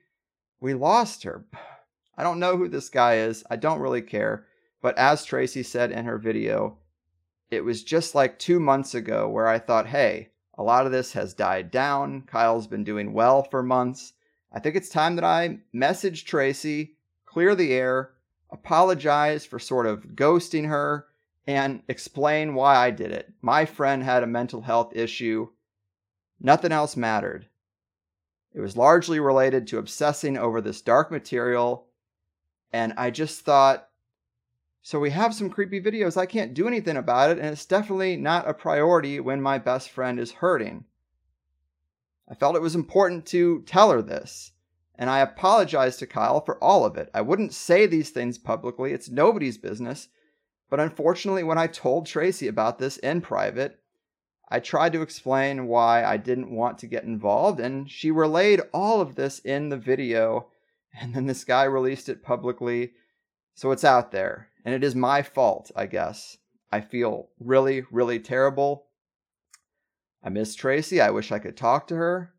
we 0.60 0.74
lost 0.74 1.24
her. 1.24 1.46
I 2.18 2.24
don't 2.24 2.40
know 2.40 2.58
who 2.58 2.70
this 2.70 2.90
guy 2.90 3.18
is. 3.18 3.44
I 3.50 3.58
don't 3.58 3.82
really 3.82 4.02
care. 4.02 4.46
But 4.82 4.98
as 4.98 5.26
Tracy 5.26 5.64
said 5.64 5.92
in 5.92 6.06
her 6.06 6.18
video, 6.18 6.78
it 7.52 7.64
was 7.64 7.84
just 7.84 8.16
like 8.16 8.40
two 8.40 8.60
months 8.60 8.96
ago 8.96 9.28
where 9.28 9.48
I 9.48 9.60
thought, 9.60 9.88
hey, 9.88 10.30
a 10.58 10.64
lot 10.64 10.86
of 10.86 10.92
this 10.92 11.14
has 11.14 11.34
died 11.34 11.72
down. 11.72 12.22
Kyle's 12.22 12.68
been 12.68 12.84
doing 12.84 13.14
well 13.14 13.44
for 13.44 13.62
months. 13.62 14.14
I 14.54 14.60
think 14.60 14.76
it's 14.76 14.90
time 14.90 15.16
that 15.16 15.26
I 15.26 15.60
message 15.74 16.26
Tracy, 16.26 16.96
clear 17.26 17.56
the 17.56 17.74
air, 17.74 18.12
apologize 18.52 19.46
for 19.46 19.60
sort 19.60 19.86
of 19.86 20.16
ghosting 20.16 20.68
her, 20.68 21.08
and 21.46 21.82
explain 21.90 22.56
why 22.56 22.78
I 22.78 22.92
did 22.92 23.12
it. 23.12 23.34
My 23.42 23.66
friend 23.66 24.02
had 24.02 24.24
a 24.24 24.28
mental 24.28 24.62
health 24.62 24.96
issue. 24.96 25.50
Nothing 26.40 26.72
else 26.72 26.96
mattered. 26.96 27.48
It 28.54 28.62
was 28.62 28.78
largely 28.78 29.20
related 29.20 29.68
to 29.68 29.78
obsessing 29.78 30.38
over 30.38 30.62
this 30.62 30.82
dark 30.82 31.12
material. 31.12 31.88
And 32.72 32.94
I 32.98 33.12
just 33.12 33.42
thought, 33.42 33.90
so 34.82 35.00
we 35.00 35.10
have 35.10 35.34
some 35.34 35.50
creepy 35.50 35.82
videos. 35.82 36.16
I 36.16 36.26
can't 36.26 36.54
do 36.54 36.68
anything 36.68 36.96
about 36.96 37.32
it. 37.32 37.38
And 37.38 37.48
it's 37.48 37.66
definitely 37.66 38.16
not 38.16 38.48
a 38.48 38.54
priority 38.54 39.20
when 39.20 39.42
my 39.42 39.58
best 39.58 39.90
friend 39.90 40.20
is 40.20 40.32
hurting. 40.32 40.86
I 42.30 42.36
felt 42.36 42.56
it 42.56 42.62
was 42.62 42.76
important 42.76 43.26
to 43.28 43.62
tell 43.64 43.92
her 43.92 44.02
this. 44.02 44.52
And 44.98 45.10
I 45.10 45.20
apologized 45.20 46.00
to 46.00 46.08
Kyle 46.08 46.40
for 46.40 46.64
all 46.64 46.86
of 46.86 46.96
it. 46.98 47.10
I 47.14 47.22
wouldn't 47.22 47.54
say 47.54 47.86
these 47.86 48.12
things 48.12 48.38
publicly, 48.38 48.94
it's 48.94 49.10
nobody's 49.10 49.58
business. 49.58 50.08
But 50.70 50.80
unfortunately, 50.80 51.44
when 51.44 51.58
I 51.58 51.68
told 51.68 52.06
Tracy 52.06 52.48
about 52.48 52.80
this 52.80 52.98
in 52.98 53.22
private, 53.22 53.80
I 54.50 54.60
tried 54.60 54.94
to 54.94 55.02
explain 55.02 55.68
why 55.68 56.04
I 56.04 56.18
didn't 56.18 56.52
want 56.52 56.78
to 56.80 56.88
get 56.88 57.04
involved, 57.04 57.60
and 57.60 57.90
she 57.90 58.12
relayed 58.12 58.62
all 58.74 59.02
of 59.02 59.16
this 59.16 59.40
in 59.40 59.70
the 59.70 59.78
video. 59.78 60.48
And 60.98 61.14
then 61.14 61.26
this 61.26 61.44
guy 61.44 61.66
released 61.66 62.08
it 62.08 62.24
publicly. 62.24 62.94
So 63.54 63.72
it's 63.72 63.84
out 63.84 64.14
there. 64.14 64.48
And 64.64 64.74
it 64.74 64.82
is 64.82 64.96
my 64.96 65.24
fault, 65.24 65.70
I 65.76 65.88
guess. 65.88 66.38
I 66.72 66.80
feel 66.80 67.32
really, 67.38 67.84
really 67.92 68.18
terrible. 68.18 68.86
I 70.24 70.30
miss 70.30 70.56
Tracy. 70.56 71.02
I 71.02 71.12
wish 71.12 71.34
I 71.34 71.40
could 71.40 71.58
talk 71.58 71.88
to 71.88 71.96
her. 71.96 72.34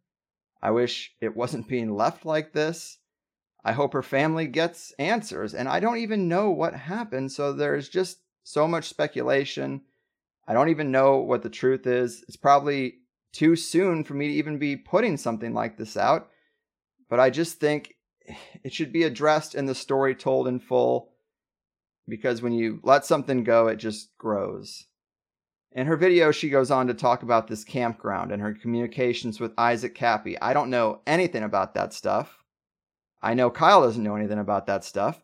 I 0.63 0.71
wish 0.71 1.15
it 1.21 1.37
wasn't 1.37 1.69
being 1.69 1.95
left 1.95 2.25
like 2.25 2.55
this. 2.55 2.97
I 3.63 3.73
hope 3.73 3.93
her 3.93 4.03
family 4.03 4.47
gets 4.47 4.93
answers. 4.99 5.53
And 5.53 5.69
I 5.69 5.79
don't 5.79 5.99
even 5.99 6.29
know 6.29 6.51
what 6.51 6.75
happened. 6.75 7.33
So 7.33 7.53
there's 7.53 7.89
just 7.89 8.21
so 8.43 8.67
much 8.67 8.89
speculation. 8.89 9.83
I 10.47 10.55
don't 10.55 10.69
even 10.69 10.91
know 10.91 11.17
what 11.19 11.43
the 11.43 11.51
truth 11.51 11.87
is. 11.87 12.25
It's 12.29 12.37
probably 12.37 12.95
too 13.33 13.57
soon 13.57 14.05
for 14.05 14.15
me 14.15 14.29
to 14.29 14.35
even 14.35 14.59
be 14.59 14.77
putting 14.77 15.17
something 15.17 15.53
like 15.53 15.77
this 15.77 15.97
out. 15.97 16.29
But 17.09 17.21
I 17.21 17.31
just 17.31 17.61
think 17.61 17.95
it 18.65 18.73
should 18.73 18.93
be 18.93 19.05
addressed 19.05 19.55
in 19.55 19.67
the 19.67 19.75
story 19.75 20.15
told 20.15 20.49
in 20.49 20.59
full 20.59 21.13
because 22.09 22.43
when 22.43 22.53
you 22.53 22.81
let 22.83 23.05
something 23.05 23.45
go, 23.45 23.67
it 23.69 23.77
just 23.77 24.17
grows. 24.19 24.87
In 25.73 25.87
her 25.87 25.97
video, 25.97 26.31
she 26.31 26.49
goes 26.49 26.71
on 26.71 26.87
to 26.87 26.95
talk 26.95 27.23
about 27.23 27.49
this 27.49 27.65
campground 27.65 28.33
and 28.33 28.41
her 28.41 28.55
communications 28.55 29.39
with 29.41 29.53
Isaac 29.59 29.95
Kappy. 29.95 30.39
I 30.41 30.55
don't 30.55 30.71
know 30.71 31.01
anything 31.07 31.43
about 31.43 31.75
that 31.75 31.93
stuff. 31.93 32.39
I 33.21 33.35
know 33.35 33.51
Kyle 33.51 33.83
doesn't 33.83 34.03
know 34.03 34.17
anything 34.17 34.39
about 34.39 34.67
that 34.67 34.85
stuff. 34.85 35.21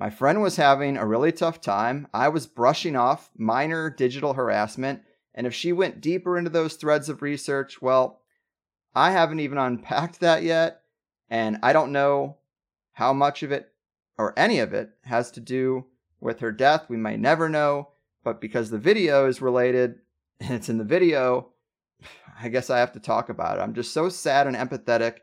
My 0.00 0.08
friend 0.08 0.40
was 0.40 0.56
having 0.56 0.96
a 0.96 1.06
really 1.06 1.30
tough 1.30 1.60
time. 1.60 2.08
I 2.14 2.30
was 2.30 2.46
brushing 2.46 2.96
off 2.96 3.30
minor 3.36 3.90
digital 3.90 4.32
harassment. 4.32 5.02
And 5.34 5.46
if 5.46 5.52
she 5.52 5.74
went 5.74 6.00
deeper 6.00 6.38
into 6.38 6.48
those 6.48 6.76
threads 6.76 7.10
of 7.10 7.20
research, 7.20 7.82
well, 7.82 8.22
I 8.94 9.10
haven't 9.10 9.40
even 9.40 9.58
unpacked 9.58 10.20
that 10.20 10.42
yet. 10.42 10.84
And 11.28 11.58
I 11.62 11.74
don't 11.74 11.92
know 11.92 12.38
how 12.92 13.12
much 13.12 13.42
of 13.42 13.52
it 13.52 13.74
or 14.16 14.32
any 14.38 14.60
of 14.60 14.72
it 14.72 14.88
has 15.04 15.30
to 15.32 15.40
do 15.40 15.84
with 16.18 16.40
her 16.40 16.50
death. 16.50 16.86
We 16.88 16.96
may 16.96 17.18
never 17.18 17.50
know. 17.50 17.90
But 18.24 18.40
because 18.40 18.70
the 18.70 18.78
video 18.78 19.28
is 19.28 19.42
related 19.42 19.96
and 20.40 20.52
it's 20.52 20.70
in 20.70 20.78
the 20.78 20.84
video, 20.84 21.50
I 22.40 22.48
guess 22.48 22.70
I 22.70 22.78
have 22.78 22.92
to 22.92 23.00
talk 23.00 23.28
about 23.28 23.58
it. 23.58 23.60
I'm 23.60 23.74
just 23.74 23.92
so 23.92 24.08
sad 24.08 24.46
and 24.46 24.56
empathetic 24.56 25.18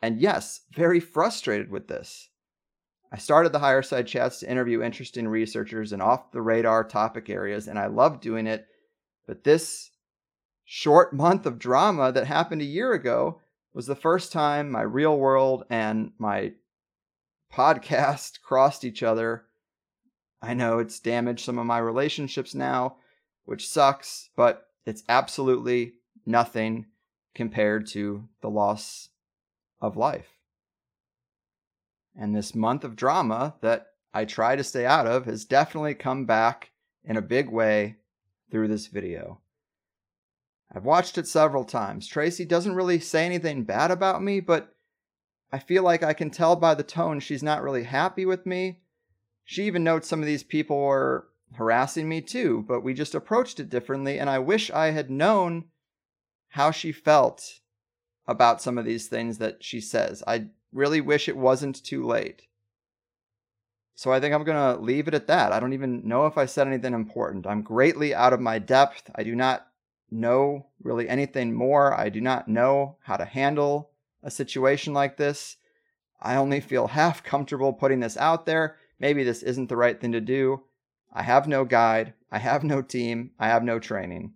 and 0.00 0.18
yes, 0.18 0.62
very 0.74 1.00
frustrated 1.00 1.70
with 1.70 1.88
this. 1.88 2.30
I 3.14 3.18
started 3.18 3.52
the 3.52 3.58
Higherside 3.58 4.06
Chats 4.06 4.40
to 4.40 4.50
interview 4.50 4.82
interesting 4.82 5.28
researchers 5.28 5.92
in 5.92 6.00
off 6.00 6.32
the 6.32 6.40
radar 6.40 6.82
topic 6.82 7.28
areas, 7.28 7.68
and 7.68 7.78
I 7.78 7.86
love 7.86 8.22
doing 8.22 8.46
it. 8.46 8.66
But 9.26 9.44
this 9.44 9.90
short 10.64 11.12
month 11.12 11.44
of 11.44 11.58
drama 11.58 12.10
that 12.12 12.26
happened 12.26 12.62
a 12.62 12.66
year 12.66 12.94
ago 12.94 13.38
was 13.74 13.86
the 13.86 13.94
first 13.94 14.32
time 14.32 14.70
my 14.70 14.80
real 14.80 15.18
world 15.18 15.64
and 15.68 16.12
my 16.16 16.52
podcast 17.52 18.40
crossed 18.42 18.82
each 18.82 19.02
other. 19.02 19.44
I 20.40 20.54
know 20.54 20.78
it's 20.78 20.98
damaged 20.98 21.44
some 21.44 21.58
of 21.58 21.66
my 21.66 21.78
relationships 21.78 22.54
now, 22.54 22.96
which 23.44 23.68
sucks, 23.68 24.30
but 24.36 24.68
it's 24.86 25.04
absolutely 25.06 25.92
nothing 26.24 26.86
compared 27.34 27.86
to 27.88 28.26
the 28.40 28.48
loss 28.48 29.10
of 29.82 29.98
life. 29.98 30.28
And 32.16 32.34
this 32.34 32.54
month 32.54 32.84
of 32.84 32.96
drama 32.96 33.54
that 33.60 33.86
I 34.12 34.24
try 34.24 34.56
to 34.56 34.64
stay 34.64 34.84
out 34.84 35.06
of 35.06 35.24
has 35.26 35.44
definitely 35.44 35.94
come 35.94 36.26
back 36.26 36.70
in 37.04 37.16
a 37.16 37.22
big 37.22 37.48
way 37.48 37.96
through 38.50 38.68
this 38.68 38.86
video. 38.86 39.40
I've 40.74 40.84
watched 40.84 41.18
it 41.18 41.26
several 41.26 41.64
times. 41.64 42.06
Tracy 42.06 42.44
doesn't 42.44 42.74
really 42.74 42.98
say 42.98 43.26
anything 43.26 43.64
bad 43.64 43.90
about 43.90 44.22
me, 44.22 44.40
but 44.40 44.74
I 45.52 45.58
feel 45.58 45.82
like 45.82 46.02
I 46.02 46.14
can 46.14 46.30
tell 46.30 46.56
by 46.56 46.74
the 46.74 46.82
tone 46.82 47.20
she's 47.20 47.42
not 47.42 47.62
really 47.62 47.84
happy 47.84 48.24
with 48.24 48.46
me. 48.46 48.80
She 49.44 49.64
even 49.64 49.84
notes 49.84 50.08
some 50.08 50.20
of 50.20 50.26
these 50.26 50.42
people 50.42 50.78
were 50.78 51.28
harassing 51.54 52.08
me 52.08 52.22
too, 52.22 52.64
but 52.66 52.80
we 52.80 52.94
just 52.94 53.14
approached 53.14 53.60
it 53.60 53.68
differently, 53.68 54.18
and 54.18 54.30
I 54.30 54.38
wish 54.38 54.70
I 54.70 54.92
had 54.92 55.10
known 55.10 55.64
how 56.48 56.70
she 56.70 56.92
felt 56.92 57.60
about 58.26 58.62
some 58.62 58.78
of 58.78 58.84
these 58.84 59.08
things 59.08 59.38
that 59.38 59.62
she 59.62 59.80
says. 59.80 60.22
I 60.26 60.46
really 60.72 61.00
wish 61.00 61.28
it 61.28 61.36
wasn't 61.36 61.84
too 61.84 62.04
late. 62.04 62.42
So 63.94 64.10
I 64.10 64.20
think 64.20 64.34
I'm 64.34 64.44
going 64.44 64.76
to 64.76 64.82
leave 64.82 65.06
it 65.06 65.14
at 65.14 65.26
that. 65.26 65.52
I 65.52 65.60
don't 65.60 65.74
even 65.74 66.08
know 66.08 66.26
if 66.26 66.38
I 66.38 66.46
said 66.46 66.66
anything 66.66 66.94
important. 66.94 67.46
I'm 67.46 67.62
greatly 67.62 68.14
out 68.14 68.32
of 68.32 68.40
my 68.40 68.58
depth. 68.58 69.10
I 69.14 69.22
do 69.22 69.34
not 69.34 69.66
know 70.10 70.66
really 70.82 71.08
anything 71.08 71.54
more. 71.54 71.94
I 71.94 72.08
do 72.08 72.20
not 72.20 72.48
know 72.48 72.96
how 73.02 73.16
to 73.16 73.24
handle 73.24 73.90
a 74.22 74.30
situation 74.30 74.92
like 74.92 75.16
this. 75.16 75.56
I 76.20 76.36
only 76.36 76.60
feel 76.60 76.88
half 76.88 77.22
comfortable 77.24 77.72
putting 77.72 78.00
this 78.00 78.16
out 78.16 78.46
there. 78.46 78.76
Maybe 78.98 79.24
this 79.24 79.42
isn't 79.42 79.68
the 79.68 79.76
right 79.76 80.00
thing 80.00 80.12
to 80.12 80.20
do. 80.20 80.62
I 81.12 81.22
have 81.22 81.46
no 81.46 81.64
guide. 81.64 82.14
I 82.30 82.38
have 82.38 82.64
no 82.64 82.80
team. 82.80 83.32
I 83.38 83.48
have 83.48 83.62
no 83.62 83.78
training. 83.78 84.32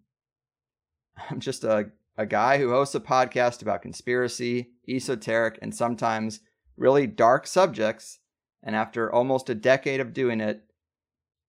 I'm 1.31 1.41
just 1.41 1.65
a, 1.65 1.91
a 2.17 2.27
guy 2.27 2.59
who 2.59 2.71
hosts 2.71 2.95
a 2.95 3.01
podcast 3.01 3.63
about 3.63 3.83
conspiracy, 3.83 4.71
esoteric, 4.89 5.59
and 5.61 5.75
sometimes 5.75 6.41
really 6.77 7.07
dark 7.07 7.47
subjects. 7.47 8.21
And 8.63 8.75
after 8.75 9.13
almost 9.13 9.51
a 9.51 9.55
decade 9.55 10.01
of 10.01 10.15
doing 10.15 10.41
it, 10.41 10.63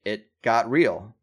it 0.04 0.32
got 0.42 0.70
real. 0.70 1.16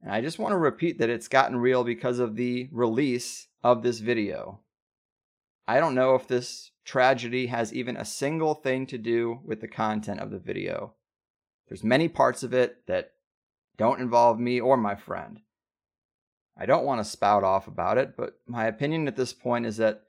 And 0.00 0.12
I 0.12 0.20
just 0.20 0.38
want 0.38 0.52
to 0.52 0.58
repeat 0.58 0.98
that 0.98 1.10
it's 1.10 1.28
gotten 1.28 1.56
real 1.56 1.84
because 1.84 2.18
of 2.18 2.36
the 2.36 2.68
release 2.72 3.48
of 3.62 3.82
this 3.82 3.98
video. 3.98 4.60
I 5.66 5.80
don't 5.80 5.94
know 5.94 6.14
if 6.14 6.28
this 6.28 6.70
tragedy 6.84 7.46
has 7.46 7.72
even 7.72 7.96
a 7.96 8.04
single 8.04 8.54
thing 8.54 8.86
to 8.86 8.98
do 8.98 9.40
with 9.44 9.60
the 9.60 9.68
content 9.68 10.20
of 10.20 10.30
the 10.30 10.38
video. 10.38 10.94
There's 11.68 11.82
many 11.82 12.08
parts 12.08 12.42
of 12.42 12.52
it 12.52 12.86
that 12.86 13.12
don't 13.76 14.00
involve 14.00 14.38
me 14.38 14.60
or 14.60 14.76
my 14.76 14.94
friend. 14.94 15.40
I 16.56 16.66
don't 16.66 16.84
want 16.84 17.00
to 17.00 17.10
spout 17.10 17.42
off 17.42 17.66
about 17.66 17.98
it, 17.98 18.16
but 18.16 18.38
my 18.46 18.66
opinion 18.66 19.08
at 19.08 19.16
this 19.16 19.32
point 19.32 19.66
is 19.66 19.76
that 19.78 20.02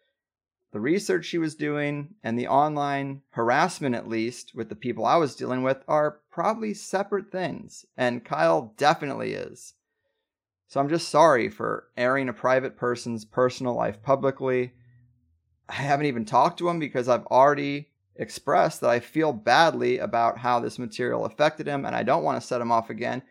the 0.71 0.79
research 0.79 1.25
she 1.25 1.37
was 1.37 1.55
doing 1.55 2.15
and 2.23 2.37
the 2.37 2.47
online 2.47 3.21
harassment, 3.29 3.95
at 3.95 4.07
least, 4.09 4.53
with 4.53 4.69
the 4.69 4.75
people 4.75 5.05
I 5.05 5.15
was 5.15 5.35
dealing 5.35 5.63
with, 5.63 5.83
are 5.87 6.19
probably 6.29 6.73
separate 6.73 7.31
things, 7.31 7.85
and 7.97 8.25
Kyle 8.25 8.73
definitely 8.77 9.33
is. 9.33 9.73
So 10.67 10.79
I'm 10.79 10.89
just 10.89 11.09
sorry 11.09 11.49
for 11.49 11.87
airing 11.95 12.29
a 12.29 12.33
private 12.33 12.75
person's 12.75 13.23
personal 13.25 13.73
life 13.73 14.03
publicly 14.03 14.73
I 15.67 15.73
haven't 15.73 16.05
even 16.05 16.25
talked 16.25 16.59
to 16.59 16.69
him 16.69 16.79
because 16.79 17.09
I've 17.09 17.25
already 17.27 17.89
expressed 18.15 18.81
that 18.81 18.89
I 18.89 18.99
feel 18.99 19.33
badly 19.33 19.97
about 19.97 20.37
how 20.37 20.59
this 20.59 20.79
material 20.79 21.25
affected 21.25 21.67
him 21.67 21.85
and 21.85 21.95
I 21.95 22.03
don't 22.03 22.23
want 22.23 22.39
to 22.39 22.45
set 22.45 22.61
him 22.61 22.71
off 22.71 22.89
again. 22.89 23.23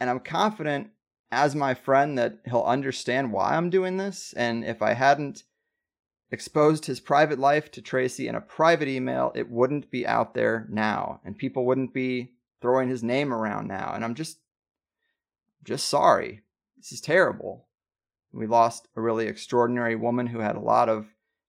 And 0.00 0.10
I'm 0.10 0.20
confident 0.20 0.90
as 1.32 1.54
my 1.54 1.72
friend 1.72 2.18
that 2.18 2.38
he'll 2.44 2.62
understand 2.62 3.32
why 3.32 3.56
I'm 3.56 3.70
doing 3.70 3.96
this. 3.96 4.34
And 4.34 4.64
if 4.64 4.82
I 4.82 4.92
hadn't 4.92 5.44
exposed 6.30 6.84
his 6.84 7.00
private 7.00 7.38
life 7.38 7.70
to 7.72 7.82
Tracy 7.82 8.28
in 8.28 8.34
a 8.34 8.40
private 8.40 8.86
email, 8.86 9.32
it 9.34 9.50
wouldn't 9.50 9.90
be 9.90 10.06
out 10.06 10.34
there 10.34 10.66
now 10.70 11.20
and 11.24 11.36
people 11.36 11.64
wouldn't 11.64 11.94
be 11.94 12.32
throwing 12.60 12.88
his 12.88 13.02
name 13.02 13.32
around 13.32 13.66
now. 13.66 13.92
And 13.94 14.04
I'm 14.04 14.14
just, 14.14 14.38
just 15.64 15.88
sorry. 15.88 16.42
This 16.76 16.92
is 16.92 17.00
terrible. 17.00 17.66
We 18.32 18.46
lost 18.46 18.88
a 18.94 19.00
really 19.00 19.26
extraordinary 19.26 19.96
woman 19.96 20.26
who 20.26 20.40
had 20.40 20.56
a 20.56 20.60
lot 20.60 20.88
of 20.88 21.06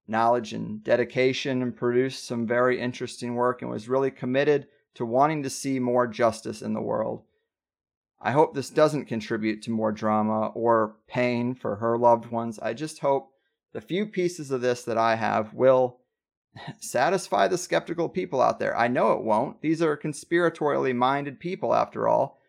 knowledge 0.07 0.53
and 0.53 0.83
dedication 0.83 1.61
and 1.61 1.75
produced 1.75 2.25
some 2.25 2.47
very 2.47 2.79
interesting 2.79 3.35
work 3.35 3.61
and 3.61 3.69
was 3.69 3.89
really 3.89 4.11
committed 4.11 4.67
to 4.95 5.05
wanting 5.05 5.43
to 5.43 5.49
see 5.49 5.79
more 5.79 6.07
justice 6.07 6.61
in 6.61 6.73
the 6.73 6.81
world. 6.81 7.23
I 8.25 8.31
hope 8.31 8.53
this 8.53 8.69
doesn't 8.69 9.05
contribute 9.05 9.61
to 9.63 9.71
more 9.71 9.91
drama 9.91 10.47
or 10.55 10.95
pain 11.07 11.53
for 11.55 11.75
her 11.75 11.97
loved 11.97 12.31
ones. 12.31 12.57
I 12.57 12.73
just 12.73 12.99
hope 12.99 13.33
the 13.73 13.81
few 13.81 14.05
pieces 14.05 14.49
of 14.49 14.61
this 14.61 14.83
that 14.83 14.97
I 14.97 15.15
have 15.15 15.53
will 15.53 15.99
satisfy 16.79 17.49
the 17.49 17.57
skeptical 17.57 18.07
people 18.07 18.41
out 18.41 18.59
there. 18.59 18.77
I 18.77 18.87
know 18.87 19.11
it 19.11 19.23
won't. 19.23 19.61
These 19.61 19.81
are 19.81 19.97
conspiratorially 19.97 20.95
minded 20.95 21.41
people, 21.41 21.75
after 21.75 22.07
all. 22.07 22.39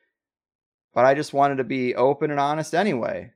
But 0.95 1.07
I 1.07 1.15
just 1.15 1.33
wanted 1.33 1.57
to 1.57 1.65
be 1.65 1.97
open 1.97 2.31
and 2.31 2.39
honest 2.39 2.73
anyway. 2.73 3.33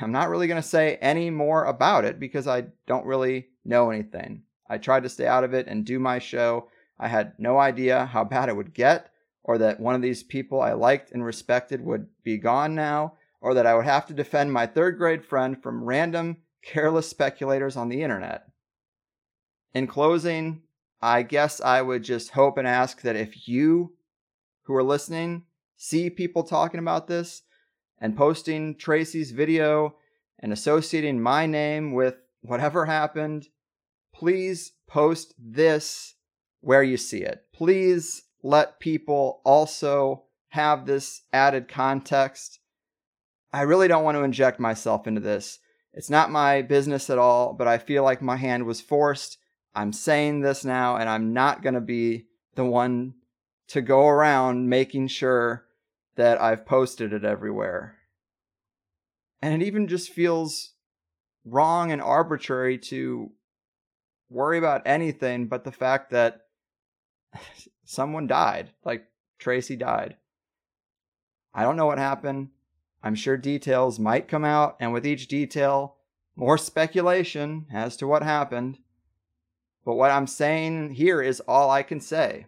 I'm 0.00 0.12
not 0.12 0.28
really 0.28 0.48
going 0.48 0.60
to 0.60 0.68
say 0.68 0.96
any 0.96 1.30
more 1.30 1.64
about 1.64 2.04
it 2.04 2.20
because 2.20 2.46
I 2.46 2.64
don't 2.86 3.06
really 3.06 3.48
know 3.64 3.90
anything. 3.90 4.42
I 4.68 4.76
tried 4.76 5.04
to 5.04 5.08
stay 5.08 5.26
out 5.26 5.44
of 5.44 5.54
it 5.54 5.68
and 5.68 5.86
do 5.86 5.98
my 5.98 6.18
show. 6.18 6.68
I 6.98 7.08
had 7.08 7.32
no 7.38 7.58
idea 7.58 8.04
how 8.04 8.24
bad 8.34 8.50
it 8.50 8.56
would 8.56 8.74
get, 8.74 9.10
or 9.46 9.56
that 9.58 9.80
one 9.80 9.94
of 9.94 10.02
these 10.02 10.22
people 10.22 10.60
I 10.60 10.72
liked 10.74 11.12
and 11.12 11.24
respected 11.24 11.80
would 11.80 12.08
be 12.22 12.36
gone 12.36 12.74
now, 12.74 13.14
or 13.40 13.54
that 13.54 13.66
I 13.66 13.74
would 13.74 13.86
have 13.86 14.06
to 14.06 14.14
defend 14.14 14.52
my 14.52 14.66
third 14.66 14.98
grade 14.98 15.24
friend 15.24 15.60
from 15.62 15.84
random, 15.84 16.38
careless 16.62 17.08
speculators 17.08 17.76
on 17.76 17.88
the 17.88 18.02
internet. 18.02 18.44
In 19.72 19.86
closing, 19.86 20.62
I 21.00 21.22
guess 21.22 21.60
I 21.60 21.80
would 21.80 22.02
just 22.02 22.30
hope 22.30 22.58
and 22.58 22.66
ask 22.66 23.00
that 23.02 23.16
if 23.16 23.48
you 23.48 23.94
who 24.64 24.74
are 24.74 24.82
listening 24.82 25.44
see 25.76 26.10
people 26.10 26.42
talking 26.42 26.80
about 26.80 27.06
this, 27.06 27.42
and 27.98 28.16
posting 28.16 28.76
Tracy's 28.76 29.30
video 29.30 29.96
and 30.38 30.52
associating 30.52 31.20
my 31.20 31.46
name 31.46 31.94
with 31.94 32.16
whatever 32.42 32.84
happened, 32.84 33.46
please 34.14 34.72
post 34.86 35.34
this 35.38 36.14
where 36.60 36.82
you 36.82 36.96
see 36.96 37.22
it. 37.22 37.44
Please 37.54 38.24
let 38.46 38.78
people 38.78 39.40
also 39.44 40.22
have 40.50 40.86
this 40.86 41.22
added 41.32 41.68
context. 41.68 42.60
I 43.52 43.62
really 43.62 43.88
don't 43.88 44.04
want 44.04 44.16
to 44.16 44.22
inject 44.22 44.60
myself 44.60 45.06
into 45.06 45.20
this. 45.20 45.58
It's 45.92 46.10
not 46.10 46.30
my 46.30 46.62
business 46.62 47.10
at 47.10 47.18
all, 47.18 47.54
but 47.54 47.66
I 47.66 47.78
feel 47.78 48.04
like 48.04 48.22
my 48.22 48.36
hand 48.36 48.64
was 48.64 48.80
forced. 48.80 49.38
I'm 49.74 49.92
saying 49.92 50.40
this 50.40 50.64
now, 50.64 50.96
and 50.96 51.08
I'm 51.08 51.32
not 51.32 51.62
going 51.62 51.74
to 51.74 51.80
be 51.80 52.26
the 52.54 52.64
one 52.64 53.14
to 53.68 53.82
go 53.82 54.06
around 54.06 54.68
making 54.68 55.08
sure 55.08 55.64
that 56.14 56.40
I've 56.40 56.64
posted 56.64 57.12
it 57.12 57.24
everywhere. 57.24 57.96
And 59.42 59.60
it 59.60 59.66
even 59.66 59.88
just 59.88 60.12
feels 60.12 60.72
wrong 61.44 61.90
and 61.90 62.00
arbitrary 62.00 62.78
to 62.78 63.32
worry 64.30 64.58
about 64.58 64.82
anything 64.86 65.46
but 65.46 65.64
the 65.64 65.72
fact 65.72 66.10
that 66.10 66.42
someone 67.86 68.26
died. 68.26 68.72
Like 68.84 69.06
Tracy 69.38 69.76
died. 69.76 70.16
I 71.54 71.62
don't 71.62 71.76
know 71.76 71.86
what 71.86 71.98
happened. 71.98 72.50
I'm 73.02 73.14
sure 73.14 73.38
details 73.38 73.98
might 73.98 74.28
come 74.28 74.44
out, 74.44 74.76
and 74.78 74.92
with 74.92 75.06
each 75.06 75.28
detail, 75.28 75.96
more 76.34 76.58
speculation 76.58 77.66
as 77.72 77.96
to 77.96 78.06
what 78.06 78.22
happened. 78.22 78.78
But 79.84 79.94
what 79.94 80.10
I'm 80.10 80.26
saying 80.26 80.90
here 80.94 81.22
is 81.22 81.40
all 81.40 81.70
I 81.70 81.82
can 81.82 82.00
say. 82.00 82.46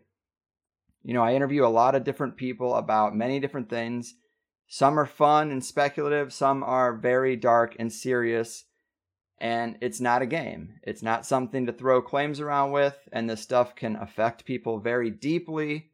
You 1.03 1.14
know, 1.14 1.22
I 1.22 1.35
interview 1.35 1.64
a 1.64 1.68
lot 1.68 1.94
of 1.94 2.05
different 2.05 2.37
people 2.37 2.74
about 2.74 3.16
many 3.16 3.40
different 3.40 3.70
things. 3.70 4.14
Some 4.66 4.98
are 4.98 5.07
fun 5.07 5.51
and 5.51 5.64
speculative, 5.64 6.33
some 6.33 6.62
are 6.62 6.94
very 6.94 7.37
dark 7.37 7.77
and 7.79 7.90
serious. 7.90 8.64
And 9.40 9.77
it's 9.81 10.01
not 10.01 10.22
a 10.22 10.27
game. 10.27 10.81
It's 10.83 11.03
not 11.03 11.24
something 11.24 11.66
to 11.66 11.72
throw 11.72 12.03
claims 12.03 12.40
around 12.40 12.72
with. 12.72 12.96
And 13.12 13.31
this 13.31 13.40
stuff 13.40 13.77
can 13.77 13.96
affect 13.96 14.44
people 14.44 14.81
very 14.81 15.11
deeply. 15.11 15.90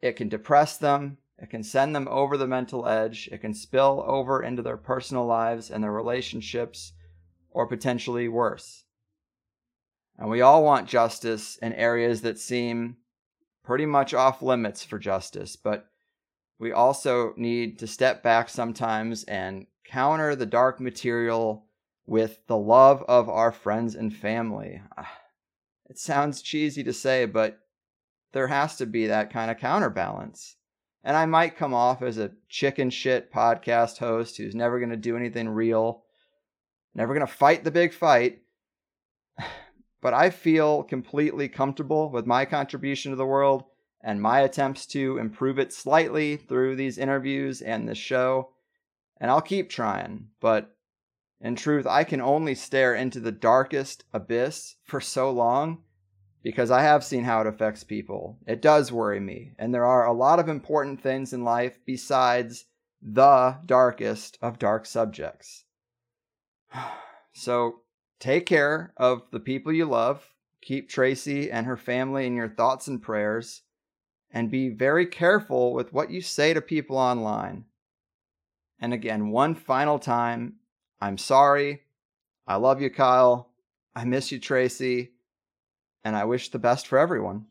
It 0.00 0.16
can 0.16 0.28
depress 0.28 0.78
them. 0.78 1.18
It 1.38 1.50
can 1.50 1.62
send 1.62 1.94
them 1.94 2.08
over 2.08 2.36
the 2.36 2.46
mental 2.46 2.86
edge. 2.86 3.28
It 3.32 3.38
can 3.38 3.52
spill 3.52 4.04
over 4.06 4.42
into 4.42 4.62
their 4.62 4.76
personal 4.76 5.26
lives 5.26 5.70
and 5.70 5.82
their 5.82 5.92
relationships, 5.92 6.92
or 7.50 7.66
potentially 7.66 8.28
worse. 8.28 8.84
And 10.18 10.30
we 10.30 10.40
all 10.40 10.62
want 10.62 10.88
justice 10.88 11.56
in 11.56 11.72
areas 11.72 12.22
that 12.22 12.38
seem 12.38 12.96
pretty 13.64 13.86
much 13.86 14.14
off 14.14 14.40
limits 14.42 14.84
for 14.84 14.98
justice, 14.98 15.56
but 15.56 15.86
we 16.58 16.70
also 16.72 17.34
need 17.36 17.78
to 17.80 17.86
step 17.86 18.22
back 18.22 18.48
sometimes 18.48 19.24
and 19.24 19.66
counter 19.84 20.36
the 20.36 20.46
dark 20.46 20.80
material 20.80 21.66
with 22.06 22.46
the 22.46 22.56
love 22.56 23.04
of 23.08 23.28
our 23.28 23.52
friends 23.52 23.94
and 23.94 24.14
family. 24.14 24.82
Ah, 24.96 25.18
it 25.88 25.98
sounds 25.98 26.42
cheesy 26.42 26.82
to 26.84 26.92
say, 26.92 27.26
but 27.26 27.58
there 28.32 28.48
has 28.48 28.76
to 28.76 28.86
be 28.86 29.06
that 29.06 29.32
kind 29.32 29.50
of 29.50 29.58
counterbalance. 29.58 30.56
And 31.04 31.16
I 31.16 31.26
might 31.26 31.56
come 31.56 31.74
off 31.74 32.02
as 32.02 32.18
a 32.18 32.32
chicken 32.48 32.90
shit 32.90 33.32
podcast 33.32 33.98
host 33.98 34.36
who's 34.36 34.54
never 34.54 34.78
going 34.78 34.90
to 34.90 34.96
do 34.96 35.16
anything 35.16 35.48
real, 35.48 36.04
never 36.94 37.14
going 37.14 37.26
to 37.26 37.32
fight 37.32 37.64
the 37.64 37.70
big 37.70 37.92
fight. 37.92 38.42
But 40.00 40.14
I 40.14 40.30
feel 40.30 40.82
completely 40.82 41.48
comfortable 41.48 42.10
with 42.10 42.26
my 42.26 42.44
contribution 42.44 43.12
to 43.12 43.16
the 43.16 43.24
world 43.24 43.62
and 44.02 44.20
my 44.20 44.40
attempts 44.40 44.84
to 44.86 45.16
improve 45.18 45.60
it 45.60 45.72
slightly 45.72 46.36
through 46.36 46.74
these 46.74 46.98
interviews 46.98 47.62
and 47.62 47.88
this 47.88 47.98
show. 47.98 48.50
And 49.20 49.30
I'll 49.30 49.40
keep 49.40 49.70
trying, 49.70 50.26
but 50.40 50.74
in 51.42 51.56
truth, 51.56 51.88
I 51.88 52.04
can 52.04 52.20
only 52.20 52.54
stare 52.54 52.94
into 52.94 53.18
the 53.18 53.32
darkest 53.32 54.04
abyss 54.12 54.76
for 54.84 55.00
so 55.00 55.28
long 55.32 55.82
because 56.40 56.70
I 56.70 56.82
have 56.82 57.04
seen 57.04 57.24
how 57.24 57.40
it 57.40 57.48
affects 57.48 57.82
people. 57.82 58.38
It 58.46 58.62
does 58.62 58.92
worry 58.92 59.18
me, 59.18 59.52
and 59.58 59.74
there 59.74 59.84
are 59.84 60.06
a 60.06 60.12
lot 60.12 60.38
of 60.38 60.48
important 60.48 61.02
things 61.02 61.32
in 61.32 61.42
life 61.42 61.80
besides 61.84 62.66
the 63.02 63.58
darkest 63.66 64.38
of 64.40 64.58
dark 64.58 64.86
subjects. 64.86 65.64
So 67.34 67.80
take 68.20 68.44
care 68.44 68.92
of 68.98 69.22
the 69.30 69.40
people 69.40 69.72
you 69.72 69.86
love. 69.86 70.22
Keep 70.60 70.90
Tracy 70.90 71.50
and 71.50 71.64
her 71.64 71.78
family 71.78 72.26
in 72.26 72.36
your 72.36 72.50
thoughts 72.50 72.88
and 72.88 73.00
prayers 73.00 73.62
and 74.30 74.50
be 74.50 74.68
very 74.68 75.06
careful 75.06 75.72
with 75.72 75.94
what 75.94 76.10
you 76.10 76.20
say 76.20 76.52
to 76.52 76.60
people 76.60 76.98
online. 76.98 77.64
And 78.78 78.92
again, 78.92 79.30
one 79.30 79.54
final 79.54 79.98
time, 79.98 80.56
I'm 81.02 81.18
sorry. 81.18 81.82
I 82.46 82.54
love 82.56 82.80
you, 82.80 82.88
Kyle. 82.88 83.48
I 83.92 84.04
miss 84.04 84.30
you, 84.30 84.38
Tracy. 84.38 85.10
And 86.04 86.14
I 86.14 86.24
wish 86.26 86.50
the 86.50 86.60
best 86.60 86.86
for 86.86 86.96
everyone. 86.96 87.46